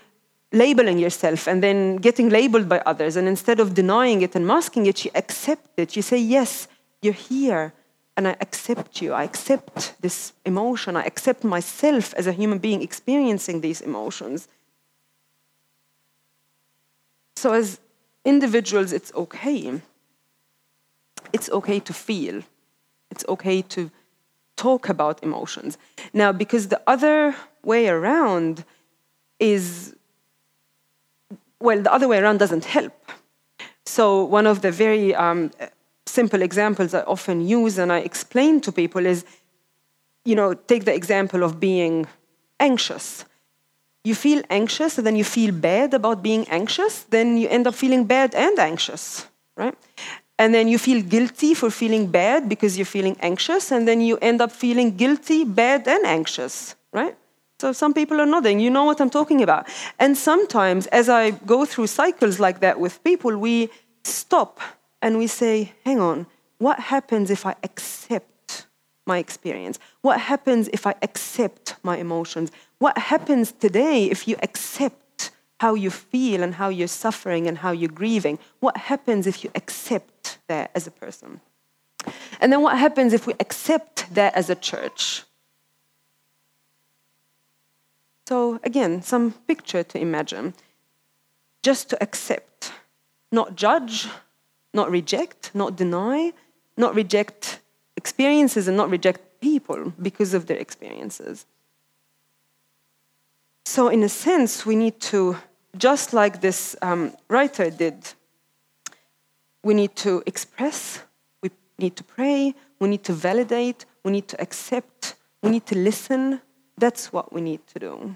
labeling 0.52 0.98
yourself 0.98 1.48
and 1.48 1.62
then 1.62 1.98
getting 1.98 2.30
labeled 2.30 2.70
by 2.70 2.80
others. 2.86 3.16
And 3.16 3.28
instead 3.28 3.60
of 3.60 3.74
denying 3.74 4.22
it 4.22 4.36
and 4.36 4.46
masking 4.48 4.86
it, 4.86 5.04
you 5.04 5.12
accept 5.16 5.78
it. 5.78 5.96
You 5.96 6.02
say, 6.02 6.18
Yes, 6.18 6.68
you're 7.02 7.14
here, 7.14 7.74
and 8.16 8.28
I 8.28 8.36
accept 8.42 9.02
you. 9.02 9.14
I 9.14 9.24
accept 9.24 10.02
this 10.02 10.34
emotion. 10.46 10.96
I 10.96 11.04
accept 11.04 11.44
myself 11.44 12.14
as 12.16 12.28
a 12.28 12.32
human 12.32 12.60
being 12.60 12.82
experiencing 12.82 13.62
these 13.62 13.82
emotions. 13.82 14.48
So, 17.36 17.54
as 17.54 17.80
individuals, 18.26 18.94
it's 18.94 19.14
okay. 19.14 19.80
It's 21.34 21.50
okay 21.50 21.80
to 21.80 21.94
feel. 21.94 22.42
It's 23.12 23.26
okay 23.28 23.62
to 23.62 23.92
talk 24.58 24.90
about 24.90 25.24
emotions. 25.24 25.78
Now, 26.14 26.32
because 26.34 26.68
the 26.68 26.82
other 26.88 27.36
way 27.64 27.88
around 27.88 28.66
is 29.40 29.96
well, 31.60 31.82
the 31.82 31.92
other 31.92 32.08
way 32.08 32.20
around 32.20 32.38
doesn't 32.38 32.66
help. 32.66 32.94
So, 33.86 34.24
one 34.24 34.46
of 34.46 34.62
the 34.62 34.72
very 34.72 35.16
um, 35.16 35.52
simple 36.06 36.42
examples 36.42 36.94
I 36.94 37.02
often 37.02 37.48
use 37.48 37.80
and 37.80 37.92
I 37.92 38.00
explain 38.00 38.62
to 38.62 38.72
people 38.72 39.06
is 39.06 39.26
you 40.28 40.36
know, 40.36 40.54
take 40.54 40.84
the 40.84 40.94
example 40.94 41.42
of 41.42 41.58
being 41.58 42.06
anxious. 42.60 43.24
You 44.04 44.14
feel 44.14 44.44
anxious 44.50 44.98
and 44.98 45.08
then 45.08 45.16
you 45.16 45.24
feel 45.24 45.54
bad 45.54 45.94
about 45.94 46.22
being 46.22 46.46
anxious, 46.50 47.04
then 47.04 47.38
you 47.38 47.48
end 47.48 47.66
up 47.66 47.76
feeling 47.76 48.04
bad 48.04 48.36
and 48.36 48.60
anxious, 48.60 49.26
right? 49.56 49.76
And 50.40 50.54
then 50.54 50.68
you 50.68 50.78
feel 50.78 51.02
guilty 51.02 51.54
for 51.56 51.72
feeling 51.72 52.08
bad 52.08 52.48
because 52.48 52.78
you're 52.78 52.86
feeling 52.86 53.18
anxious, 53.22 53.72
and 53.72 53.88
then 53.88 54.02
you 54.02 54.18
end 54.18 54.42
up 54.42 54.52
feeling 54.52 54.96
guilty, 54.96 55.44
bad, 55.44 55.88
and 55.88 56.06
anxious, 56.06 56.76
right? 56.94 57.18
So 57.60 57.72
some 57.74 57.94
people 57.94 58.22
are 58.22 58.26
nodding. 58.26 58.60
You 58.60 58.70
know 58.70 58.84
what 58.84 59.02
I'm 59.02 59.10
talking 59.10 59.42
about. 59.42 59.68
And 59.98 60.16
sometimes, 60.16 60.86
as 60.88 61.10
I 61.10 61.32
go 61.32 61.66
through 61.66 61.88
cycles 61.88 62.40
like 62.40 62.60
that 62.60 62.80
with 62.80 63.04
people, 63.04 63.36
we 63.36 63.70
stop 64.04 64.60
and 65.02 65.18
we 65.18 65.28
say, 65.28 65.74
hang 65.84 66.00
on, 66.00 66.28
what 66.60 66.80
happens 66.80 67.32
if 67.32 67.46
I 67.46 67.56
accept 67.64 68.68
my 69.08 69.18
experience? 69.18 69.80
What 70.02 70.20
happens 70.20 70.70
if 70.72 70.86
I 70.86 70.94
accept 71.02 71.76
my 71.82 71.98
emotions? 71.98 72.52
What 72.78 72.98
happens 72.98 73.52
today 73.52 74.06
if 74.06 74.28
you 74.28 74.36
accept 74.44 75.32
how 75.60 75.74
you 75.74 75.90
feel 75.90 76.44
and 76.44 76.54
how 76.56 76.70
you're 76.70 76.88
suffering 76.88 77.48
and 77.48 77.58
how 77.58 77.72
you're 77.72 77.90
grieving? 77.90 78.38
What 78.60 78.78
happens 78.78 79.26
if 79.26 79.44
you 79.44 79.50
accept 79.56 80.17
that 80.48 80.72
as 80.76 80.88
a 80.88 80.92
person? 80.92 81.42
And 82.40 82.52
then 82.52 82.62
what 82.62 82.78
happens 82.78 83.14
if 83.14 83.28
we 83.28 83.34
accept 83.40 84.14
that 84.14 84.34
as 84.36 84.50
a 84.50 84.56
church? 84.56 85.24
So, 88.28 88.60
again, 88.64 89.02
some 89.02 89.32
picture 89.48 89.84
to 89.84 89.98
imagine. 90.00 90.54
Just 91.64 91.90
to 91.90 92.04
accept, 92.04 92.72
not 93.32 93.56
judge, 93.56 94.08
not 94.74 94.92
reject, 94.92 95.52
not 95.54 95.76
deny, 95.76 96.34
not 96.76 96.94
reject 96.94 97.60
experiences 97.96 98.68
and 98.68 98.78
not 98.78 98.90
reject 98.90 99.42
people 99.42 99.94
because 100.02 100.34
of 100.34 100.46
their 100.46 100.58
experiences. 100.58 101.46
So, 103.66 103.90
in 103.90 104.04
a 104.04 104.10
sense, 104.10 104.66
we 104.66 104.76
need 104.76 105.00
to, 105.12 105.38
just 105.78 106.14
like 106.14 106.42
this 106.42 106.76
um, 106.82 107.14
writer 107.28 107.70
did, 107.70 108.14
we 109.68 109.74
need 109.74 109.98
to 109.98 110.24
express, 110.26 111.04
we 111.42 111.50
need 111.78 111.98
to 111.98 112.04
pray, 112.04 112.56
we 112.80 112.88
need 112.88 113.04
to 113.04 113.12
validate, 113.12 113.86
we 114.06 114.14
need 114.14 114.28
to 114.30 114.40
accept, 114.42 115.16
we 115.44 115.50
need 115.50 115.66
to 115.66 115.78
listen, 115.78 116.42
that's 116.78 117.12
what 117.12 117.34
we 117.34 117.42
need 117.42 117.60
to 117.74 117.78
do. 117.80 118.16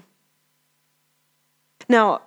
Now, 1.90 2.22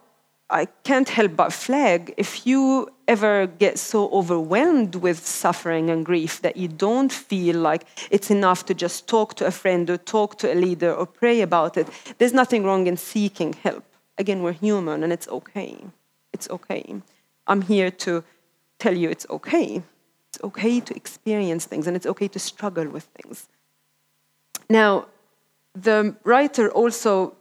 I 0.48 0.66
can't 0.84 1.10
help 1.10 1.36
but 1.36 1.52
flag 1.52 2.14
if 2.18 2.46
you 2.46 2.88
ever 3.08 3.48
get 3.48 3.80
so 3.80 4.10
overwhelmed 4.10 4.94
with 4.94 5.26
suffering 5.26 5.90
and 5.90 6.06
grief 6.06 6.34
that 6.44 6.56
you 6.56 6.68
don't 6.68 7.12
feel 7.12 7.58
like 7.58 7.88
it's 8.12 8.30
enough 8.30 8.68
to 8.68 8.76
just 8.76 9.08
talk 9.08 9.34
to 9.38 9.48
a 9.48 9.52
friend 9.62 9.90
or 9.90 9.98
talk 9.98 10.38
to 10.42 10.54
a 10.54 10.58
leader 10.66 10.94
or 10.94 11.08
pray 11.08 11.42
about 11.42 11.78
it, 11.78 11.88
there's 12.20 12.34
nothing 12.42 12.64
wrong 12.64 12.86
in 12.86 12.96
seeking 12.96 13.54
help. 13.64 13.86
Again, 14.20 14.44
we're 14.44 14.60
human 14.68 15.02
and 15.04 15.12
it's 15.12 15.28
okay. 15.30 15.84
It's 16.32 16.48
okay. 16.52 17.02
I'm 17.48 17.64
here 17.64 17.90
to 18.06 18.24
tell 18.80 18.96
you 18.96 19.10
it's 19.10 19.26
okay. 19.30 19.84
It's 20.30 20.44
okay 20.44 20.80
to 20.80 20.96
experience 20.96 21.66
things 21.66 21.88
and 21.88 21.96
it's 21.96 22.06
okay 22.06 22.28
to 22.30 22.40
struggle 22.40 22.88
with 22.88 23.04
things. 23.04 23.48
Now, 24.70 25.08
the 25.74 26.16
writer 26.24 26.72
also 26.72 27.36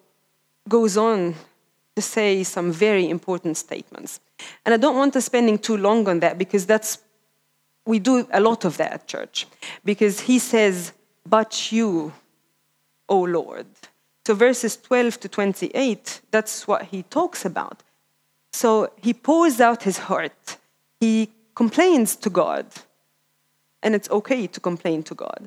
goes 0.68 0.96
on 0.96 1.34
to 1.96 2.02
say 2.02 2.42
some 2.42 2.72
very 2.72 3.08
important 3.08 3.56
statements. 3.56 4.20
And 4.64 4.74
I 4.74 4.76
don't 4.76 4.96
want 4.96 5.16
us 5.16 5.26
spending 5.26 5.58
too 5.58 5.76
long 5.76 6.08
on 6.08 6.20
that 6.20 6.38
because 6.38 6.66
that's 6.66 6.98
we 7.86 7.98
do 7.98 8.26
a 8.32 8.40
lot 8.40 8.64
of 8.64 8.76
that 8.78 8.92
at 8.92 9.06
church. 9.06 9.46
Because 9.84 10.20
he 10.20 10.38
says, 10.38 10.92
But 11.26 11.70
you, 11.70 12.12
O 13.08 13.20
Lord. 13.20 13.66
So 14.26 14.34
verses 14.34 14.76
12 14.76 15.20
to 15.20 15.28
28, 15.28 16.22
that's 16.30 16.66
what 16.66 16.84
he 16.84 17.02
talks 17.02 17.44
about. 17.44 17.82
So 18.52 18.90
he 19.02 19.12
pours 19.12 19.60
out 19.60 19.82
his 19.82 19.98
heart. 19.98 20.56
He 21.04 21.12
complains 21.54 22.16
to 22.24 22.30
God. 22.30 22.66
And 23.82 23.94
it's 23.94 24.10
okay 24.10 24.42
to 24.54 24.60
complain 24.60 25.02
to 25.10 25.14
God 25.14 25.40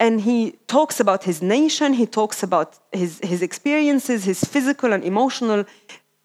and 0.00 0.20
he 0.20 0.52
talks 0.66 1.00
about 1.00 1.24
his 1.24 1.40
nation, 1.40 1.94
he 1.94 2.06
talks 2.06 2.42
about 2.42 2.78
his, 2.92 3.20
his 3.22 3.42
experiences, 3.42 4.24
his 4.24 4.42
physical 4.44 4.92
and 4.92 5.04
emotional 5.04 5.64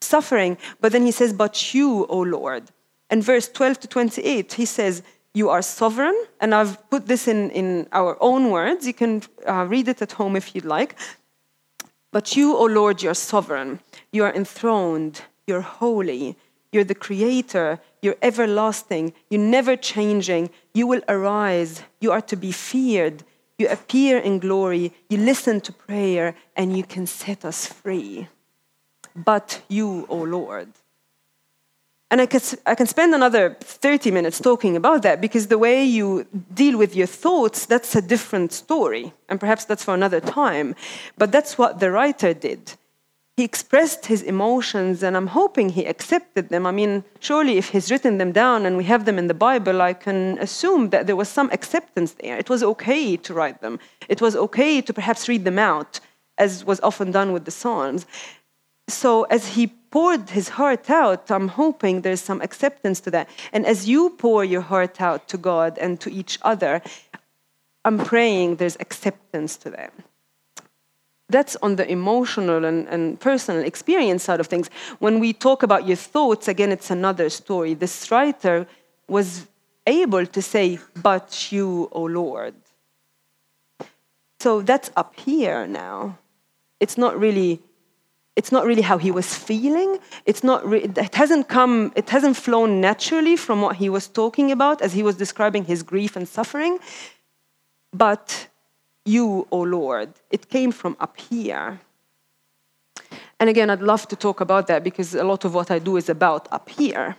suffering, 0.02 0.58
but 0.82 0.92
then 0.92 1.06
he 1.06 1.12
says, 1.12 1.32
But 1.34 1.74
you, 1.74 2.06
O 2.08 2.20
Lord. 2.20 2.63
And 3.10 3.24
verse 3.24 3.48
12 3.48 3.80
to 3.82 3.88
28, 3.88 4.54
he 4.54 4.65
says, 4.65 5.04
You 5.34 5.50
are 5.50 5.62
sovereign, 5.62 6.18
and 6.42 6.54
I've 6.54 6.89
put 6.89 7.08
this 7.08 7.28
in, 7.28 7.52
in 7.52 7.88
our 7.92 8.18
own 8.22 8.50
words. 8.50 8.86
You 8.88 8.94
can 8.94 9.24
uh, 9.48 9.65
read 9.70 9.88
it 9.88 10.02
at 10.02 10.13
home 10.13 10.36
if 10.36 10.56
you'd 10.56 10.65
like. 10.65 10.96
But 12.12 12.36
you, 12.36 12.56
O 12.58 12.65
Lord, 12.65 13.04
you're 13.04 13.13
sovereign, 13.13 13.80
you 14.12 14.24
are 14.24 14.34
enthroned, 14.34 15.22
you're 15.46 15.62
holy, 15.62 16.36
you're 16.72 16.84
the 16.84 16.96
creator, 16.96 17.80
you're 18.02 18.18
everlasting, 18.22 19.14
you're 19.30 19.42
never 19.42 19.76
changing, 19.76 20.50
you 20.74 20.88
will 20.88 21.02
arise, 21.08 21.84
you 22.00 22.12
are 22.12 22.22
to 22.22 22.36
be 22.36 22.52
feared 22.52 23.24
you 23.60 23.68
appear 23.68 24.18
in 24.18 24.40
glory, 24.40 24.94
you 25.10 25.18
listen 25.18 25.60
to 25.62 25.74
prayer, 25.74 26.34
and 26.56 26.76
you 26.76 26.84
can 26.84 27.06
set 27.06 27.44
us 27.44 27.68
free. 27.68 28.30
But 29.14 29.62
you, 29.68 30.08
O 30.10 30.22
oh 30.22 30.24
Lord. 30.24 30.70
And 32.10 32.22
I 32.22 32.26
can, 32.26 32.42
I 32.66 32.74
can 32.74 32.88
spend 32.88 33.14
another 33.14 33.58
30 33.60 34.12
minutes 34.12 34.40
talking 34.40 34.76
about 34.78 35.04
that 35.04 35.22
because 35.22 35.48
the 35.48 35.58
way 35.58 35.84
you 35.84 36.26
deal 36.54 36.78
with 36.78 36.96
your 36.96 37.06
thoughts, 37.06 37.66
that's 37.66 37.96
a 37.96 38.02
different 38.02 38.54
story. 38.54 39.14
And 39.28 39.40
perhaps 39.40 39.66
that's 39.66 39.84
for 39.84 39.94
another 39.94 40.22
time. 40.22 40.74
But 41.18 41.32
that's 41.32 41.58
what 41.58 41.80
the 41.80 41.92
writer 41.92 42.34
did 42.34 42.78
he 43.39 43.45
expressed 43.45 44.08
his 44.08 44.21
emotions, 44.21 45.02
and 45.02 45.15
I'm 45.15 45.28
hoping 45.28 45.69
he 45.69 45.86
accepted 45.86 46.49
them. 46.49 46.65
I 46.65 46.71
mean, 46.71 47.06
surely 47.21 47.58
if 47.58 47.69
he's 47.69 47.89
written 47.89 48.17
them 48.17 48.34
down 48.34 48.65
and 48.65 48.75
we 48.75 48.84
have 48.93 49.06
them 49.06 49.17
in 49.17 49.28
the 49.28 49.39
Bible, 49.47 49.82
I 49.82 49.93
can 49.93 50.38
assume 50.39 50.89
that 50.89 51.08
there 51.08 51.15
was 51.15 51.30
some 51.30 51.49
acceptance 51.52 52.12
there. 52.21 52.38
It 52.38 52.49
was 52.49 52.62
okay 52.63 53.15
to 53.15 53.34
write 53.34 53.62
them, 53.62 53.80
it 54.10 54.19
was 54.19 54.36
okay 54.36 54.82
to 54.82 54.91
perhaps 54.93 55.30
read 55.30 55.45
them 55.45 55.58
out, 55.58 56.02
as 56.38 56.65
was 56.65 56.82
often 56.82 57.12
done 57.12 57.32
with 57.32 57.45
the 57.45 57.56
Psalms. 57.60 58.06
So, 58.89 59.23
as 59.38 59.43
he 59.56 59.67
poured 59.67 60.32
his 60.32 60.49
heart 60.49 60.89
out, 60.89 61.32
I'm 61.32 61.47
hoping 61.47 62.02
there's 62.02 62.25
some 62.32 62.41
acceptance 62.41 62.99
to 63.06 63.12
that. 63.12 63.30
And 63.54 63.65
as 63.65 63.88
you 63.88 64.10
pour 64.23 64.43
your 64.43 64.65
heart 64.71 64.99
out 64.99 65.30
to 65.30 65.38
God 65.38 65.78
and 65.78 65.91
to 66.02 66.12
each 66.12 66.39
other, 66.41 66.82
I'm 67.86 67.99
praying 67.99 68.58
there's 68.58 68.78
acceptance 68.82 69.56
to 69.63 69.69
that 69.69 69.93
that's 71.30 71.56
on 71.62 71.76
the 71.76 71.89
emotional 71.89 72.65
and, 72.65 72.88
and 72.88 73.20
personal 73.20 73.63
experience 73.63 74.24
side 74.24 74.39
of 74.39 74.48
things. 74.48 74.70
When 75.00 75.20
we 75.20 75.34
talk 75.34 75.63
about 75.63 75.88
your 75.88 75.98
thoughts, 75.98 76.48
again, 76.48 76.72
it's 76.72 76.89
another 76.89 77.30
story. 77.30 77.74
This 77.76 78.10
writer 78.12 78.68
was 79.08 79.48
able 79.86 80.26
to 80.26 80.42
say, 80.42 80.80
But 81.02 81.52
you, 81.52 81.89
O 81.92 82.04
Lord. 82.04 82.56
So 84.39 84.62
that's 84.62 84.89
up 84.96 85.20
here 85.20 85.68
now. 85.68 86.18
It's 86.80 86.98
not 86.98 87.20
really. 87.20 87.62
It's 88.36 88.54
not 88.54 88.65
really 88.65 88.84
how 88.84 88.98
he 88.98 89.12
was 89.12 89.36
feeling. 89.36 90.00
It's 90.26 90.46
not. 90.46 90.65
Re- 90.65 90.84
it 90.84 91.13
hasn't 91.15 91.50
come. 91.50 91.92
It 91.96 92.10
hasn't 92.10 92.38
flown 92.38 92.80
naturally 92.80 93.36
from 93.36 93.62
what 93.62 93.76
he 93.76 93.89
was 93.89 94.08
talking 94.08 94.50
about 94.52 94.82
as 94.82 94.94
he 94.94 95.04
was 95.04 95.18
describing 95.18 95.65
his 95.65 95.84
grief 95.84 96.15
and 96.15 96.26
suffering. 96.26 96.80
But 97.92 98.49
you, 99.10 99.48
O 99.52 99.60
Lord. 99.62 100.10
It 100.30 100.50
came 100.50 100.72
from 100.72 100.95
up 101.00 101.19
here. 101.19 101.80
And 103.39 103.50
again, 103.50 103.69
I'd 103.69 103.82
love 103.82 104.08
to 104.10 104.15
talk 104.15 104.41
about 104.41 104.67
that 104.67 104.84
because 104.84 105.15
a 105.15 105.24
lot 105.24 105.45
of 105.45 105.54
what 105.54 105.72
I 105.72 105.80
do 105.80 105.98
is 105.98 106.10
about 106.10 106.48
up 106.52 106.69
here. 106.69 107.15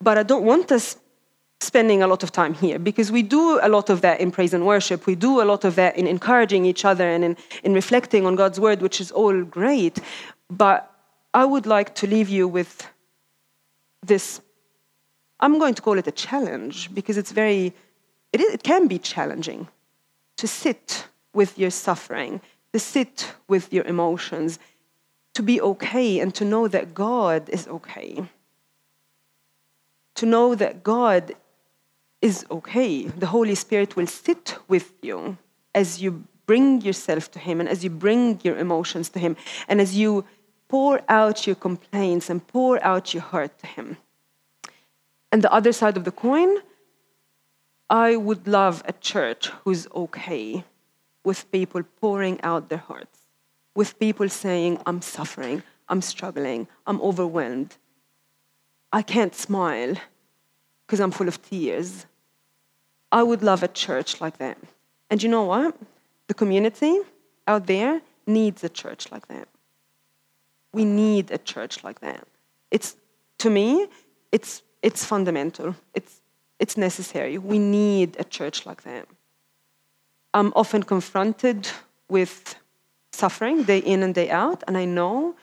But 0.00 0.18
I 0.18 0.22
don't 0.22 0.44
want 0.44 0.72
us 0.72 0.96
spending 1.60 2.02
a 2.02 2.06
lot 2.06 2.22
of 2.22 2.32
time 2.32 2.54
here 2.54 2.78
because 2.78 3.10
we 3.10 3.22
do 3.22 3.58
a 3.62 3.68
lot 3.68 3.90
of 3.90 4.00
that 4.00 4.20
in 4.20 4.30
praise 4.30 4.52
and 4.54 4.66
worship. 4.66 5.06
We 5.06 5.14
do 5.14 5.40
a 5.40 5.46
lot 5.52 5.64
of 5.64 5.74
that 5.76 5.96
in 5.96 6.06
encouraging 6.06 6.64
each 6.66 6.84
other 6.84 7.08
and 7.08 7.24
in, 7.24 7.36
in 7.64 7.74
reflecting 7.74 8.26
on 8.26 8.36
God's 8.36 8.58
word, 8.60 8.82
which 8.82 9.00
is 9.00 9.10
all 9.10 9.42
great. 9.42 9.98
But 10.50 10.90
I 11.32 11.44
would 11.44 11.66
like 11.66 11.94
to 11.96 12.06
leave 12.06 12.28
you 12.28 12.48
with 12.48 12.88
this. 14.04 14.40
I'm 15.40 15.58
going 15.58 15.74
to 15.74 15.82
call 15.82 15.98
it 15.98 16.06
a 16.06 16.12
challenge 16.12 16.94
because 16.94 17.16
it's 17.16 17.32
very, 17.32 17.74
it, 18.32 18.40
it 18.40 18.62
can 18.62 18.86
be 18.86 18.98
challenging 18.98 19.68
to 20.36 20.46
sit 20.46 21.08
with 21.32 21.58
your 21.58 21.70
suffering, 21.70 22.40
to 22.72 22.78
sit 22.78 23.34
with 23.48 23.72
your 23.72 23.84
emotions, 23.84 24.58
to 25.34 25.42
be 25.42 25.60
okay 25.60 26.18
and 26.18 26.34
to 26.34 26.44
know 26.44 26.66
that 26.68 26.94
God 26.94 27.48
is 27.48 27.68
okay. 27.68 28.24
To 30.14 30.26
know 30.26 30.54
that 30.54 30.82
God 30.82 31.34
is 32.22 32.46
okay. 32.50 33.06
The 33.06 33.26
Holy 33.26 33.54
Spirit 33.54 33.96
will 33.96 34.06
sit 34.06 34.56
with 34.66 34.92
you 35.02 35.36
as 35.74 36.00
you 36.00 36.24
bring 36.46 36.80
yourself 36.80 37.30
to 37.32 37.38
Him 37.38 37.60
and 37.60 37.68
as 37.68 37.84
you 37.84 37.90
bring 37.90 38.40
your 38.42 38.56
emotions 38.56 39.10
to 39.10 39.18
Him 39.18 39.36
and 39.68 39.80
as 39.80 39.96
you 39.96 40.24
pour 40.68 41.00
out 41.08 41.46
your 41.46 41.56
complaints 41.56 42.30
and 42.30 42.46
pour 42.46 42.82
out 42.82 43.12
your 43.12 43.22
heart 43.22 43.58
to 43.58 43.66
Him. 43.66 43.98
And 45.30 45.42
the 45.42 45.52
other 45.52 45.72
side 45.72 45.96
of 45.96 46.04
the 46.04 46.12
coin, 46.12 46.56
I 47.88 48.16
would 48.16 48.48
love 48.48 48.82
a 48.86 48.92
church 48.92 49.48
who's 49.62 49.86
okay 49.94 50.64
with 51.24 51.50
people 51.50 51.82
pouring 52.00 52.40
out 52.42 52.68
their 52.68 52.78
hearts, 52.78 53.20
with 53.74 53.98
people 53.98 54.28
saying, 54.28 54.80
I'm 54.86 55.02
suffering, 55.02 55.62
I'm 55.88 56.02
struggling, 56.02 56.66
I'm 56.86 57.00
overwhelmed. 57.00 57.76
I 58.92 59.02
can't 59.02 59.34
smile 59.34 59.94
because 60.86 61.00
I'm 61.00 61.10
full 61.10 61.28
of 61.28 61.40
tears. 61.42 62.06
I 63.12 63.22
would 63.22 63.42
love 63.42 63.62
a 63.62 63.68
church 63.68 64.20
like 64.20 64.38
that. 64.38 64.58
And 65.10 65.22
you 65.22 65.28
know 65.28 65.44
what? 65.44 65.76
The 66.26 66.34
community 66.34 66.98
out 67.46 67.66
there 67.66 68.00
needs 68.26 68.64
a 68.64 68.68
church 68.68 69.10
like 69.12 69.28
that. 69.28 69.48
We 70.72 70.84
need 70.84 71.30
a 71.30 71.38
church 71.38 71.84
like 71.84 72.00
that. 72.00 72.26
It's 72.70 72.96
to 73.38 73.50
me, 73.50 73.86
it's 74.32 74.62
it's 74.82 75.04
fundamental. 75.04 75.74
It's 75.94 76.20
it's 76.58 76.76
necessary. 76.76 77.38
We 77.38 77.58
need 77.58 78.16
a 78.18 78.24
church 78.24 78.66
like 78.66 78.82
that. 78.82 79.06
I'm 80.32 80.52
often 80.54 80.82
confronted 80.82 81.68
with 82.08 82.56
suffering 83.12 83.64
day 83.64 83.78
in 83.78 84.02
and 84.02 84.14
day 84.14 84.30
out, 84.30 84.62
and 84.66 84.76
I 84.76 84.84
know, 84.84 85.34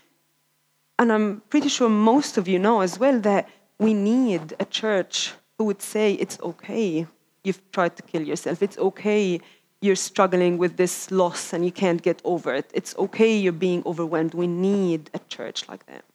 and 0.99 1.12
I'm 1.12 1.41
pretty 1.49 1.69
sure 1.69 1.89
most 1.89 2.38
of 2.38 2.47
you 2.47 2.60
know 2.60 2.82
as 2.82 2.99
well, 2.99 3.19
that 3.21 3.49
we 3.80 3.93
need 3.93 4.54
a 4.60 4.65
church 4.65 5.34
who 5.58 5.65
would 5.65 5.82
say, 5.82 6.13
It's 6.13 6.39
okay, 6.41 7.08
you've 7.43 7.71
tried 7.71 7.95
to 7.97 8.04
kill 8.04 8.21
yourself. 8.21 8.62
It's 8.62 8.78
okay, 8.78 9.41
you're 9.82 9.95
struggling 9.95 10.58
with 10.58 10.78
this 10.78 11.12
loss 11.12 11.52
and 11.52 11.65
you 11.65 11.71
can't 11.71 12.02
get 12.02 12.21
over 12.23 12.54
it. 12.54 12.71
It's 12.73 12.95
okay, 12.97 13.36
you're 13.36 13.52
being 13.52 13.84
overwhelmed. 13.86 14.34
We 14.34 14.47
need 14.47 15.10
a 15.13 15.19
church 15.28 15.67
like 15.67 15.86
that. 15.88 16.06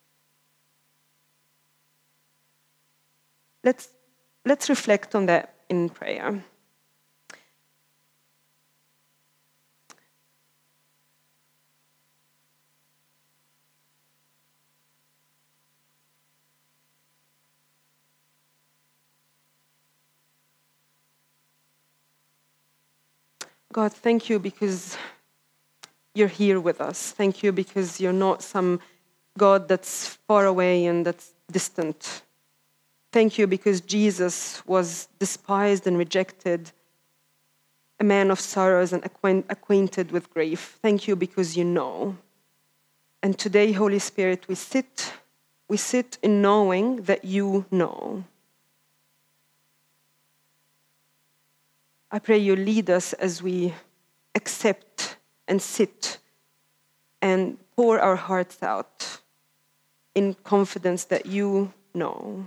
Let's 3.62 3.88
let's 4.48 4.70
reflect 4.70 5.14
on 5.14 5.26
that 5.26 5.54
in 5.68 5.90
prayer. 5.90 6.42
God, 23.70 23.92
thank 23.92 24.30
you 24.30 24.38
because 24.38 24.96
you're 26.14 26.26
here 26.26 26.58
with 26.58 26.80
us. 26.80 27.12
Thank 27.12 27.42
you 27.42 27.52
because 27.52 28.00
you're 28.00 28.14
not 28.14 28.42
some 28.42 28.80
God 29.36 29.68
that's 29.68 30.18
far 30.26 30.46
away 30.46 30.86
and 30.86 31.04
that's 31.04 31.34
distant. 31.52 32.22
Thank 33.10 33.38
you 33.38 33.46
because 33.46 33.80
Jesus 33.80 34.62
was 34.66 35.08
despised 35.18 35.86
and 35.86 35.96
rejected, 35.96 36.72
a 37.98 38.04
man 38.04 38.30
of 38.30 38.38
sorrows 38.38 38.92
and 38.92 39.04
acquaint- 39.04 39.46
acquainted 39.48 40.12
with 40.12 40.30
grief. 40.30 40.78
Thank 40.82 41.08
you 41.08 41.16
because 41.16 41.56
you 41.56 41.64
know. 41.64 42.16
And 43.22 43.38
today, 43.38 43.72
Holy 43.72 43.98
Spirit, 43.98 44.46
we 44.46 44.54
sit, 44.54 45.14
we 45.68 45.76
sit 45.76 46.18
in 46.22 46.42
knowing 46.42 47.02
that 47.02 47.24
you 47.24 47.64
know. 47.70 48.24
I 52.10 52.18
pray 52.18 52.38
you 52.38 52.56
lead 52.56 52.88
us 52.90 53.12
as 53.14 53.42
we 53.42 53.74
accept 54.34 55.16
and 55.46 55.60
sit 55.60 56.18
and 57.20 57.58
pour 57.74 57.98
our 57.98 58.16
hearts 58.16 58.62
out 58.62 59.20
in 60.14 60.34
confidence 60.34 61.04
that 61.04 61.26
you 61.26 61.72
know. 61.92 62.46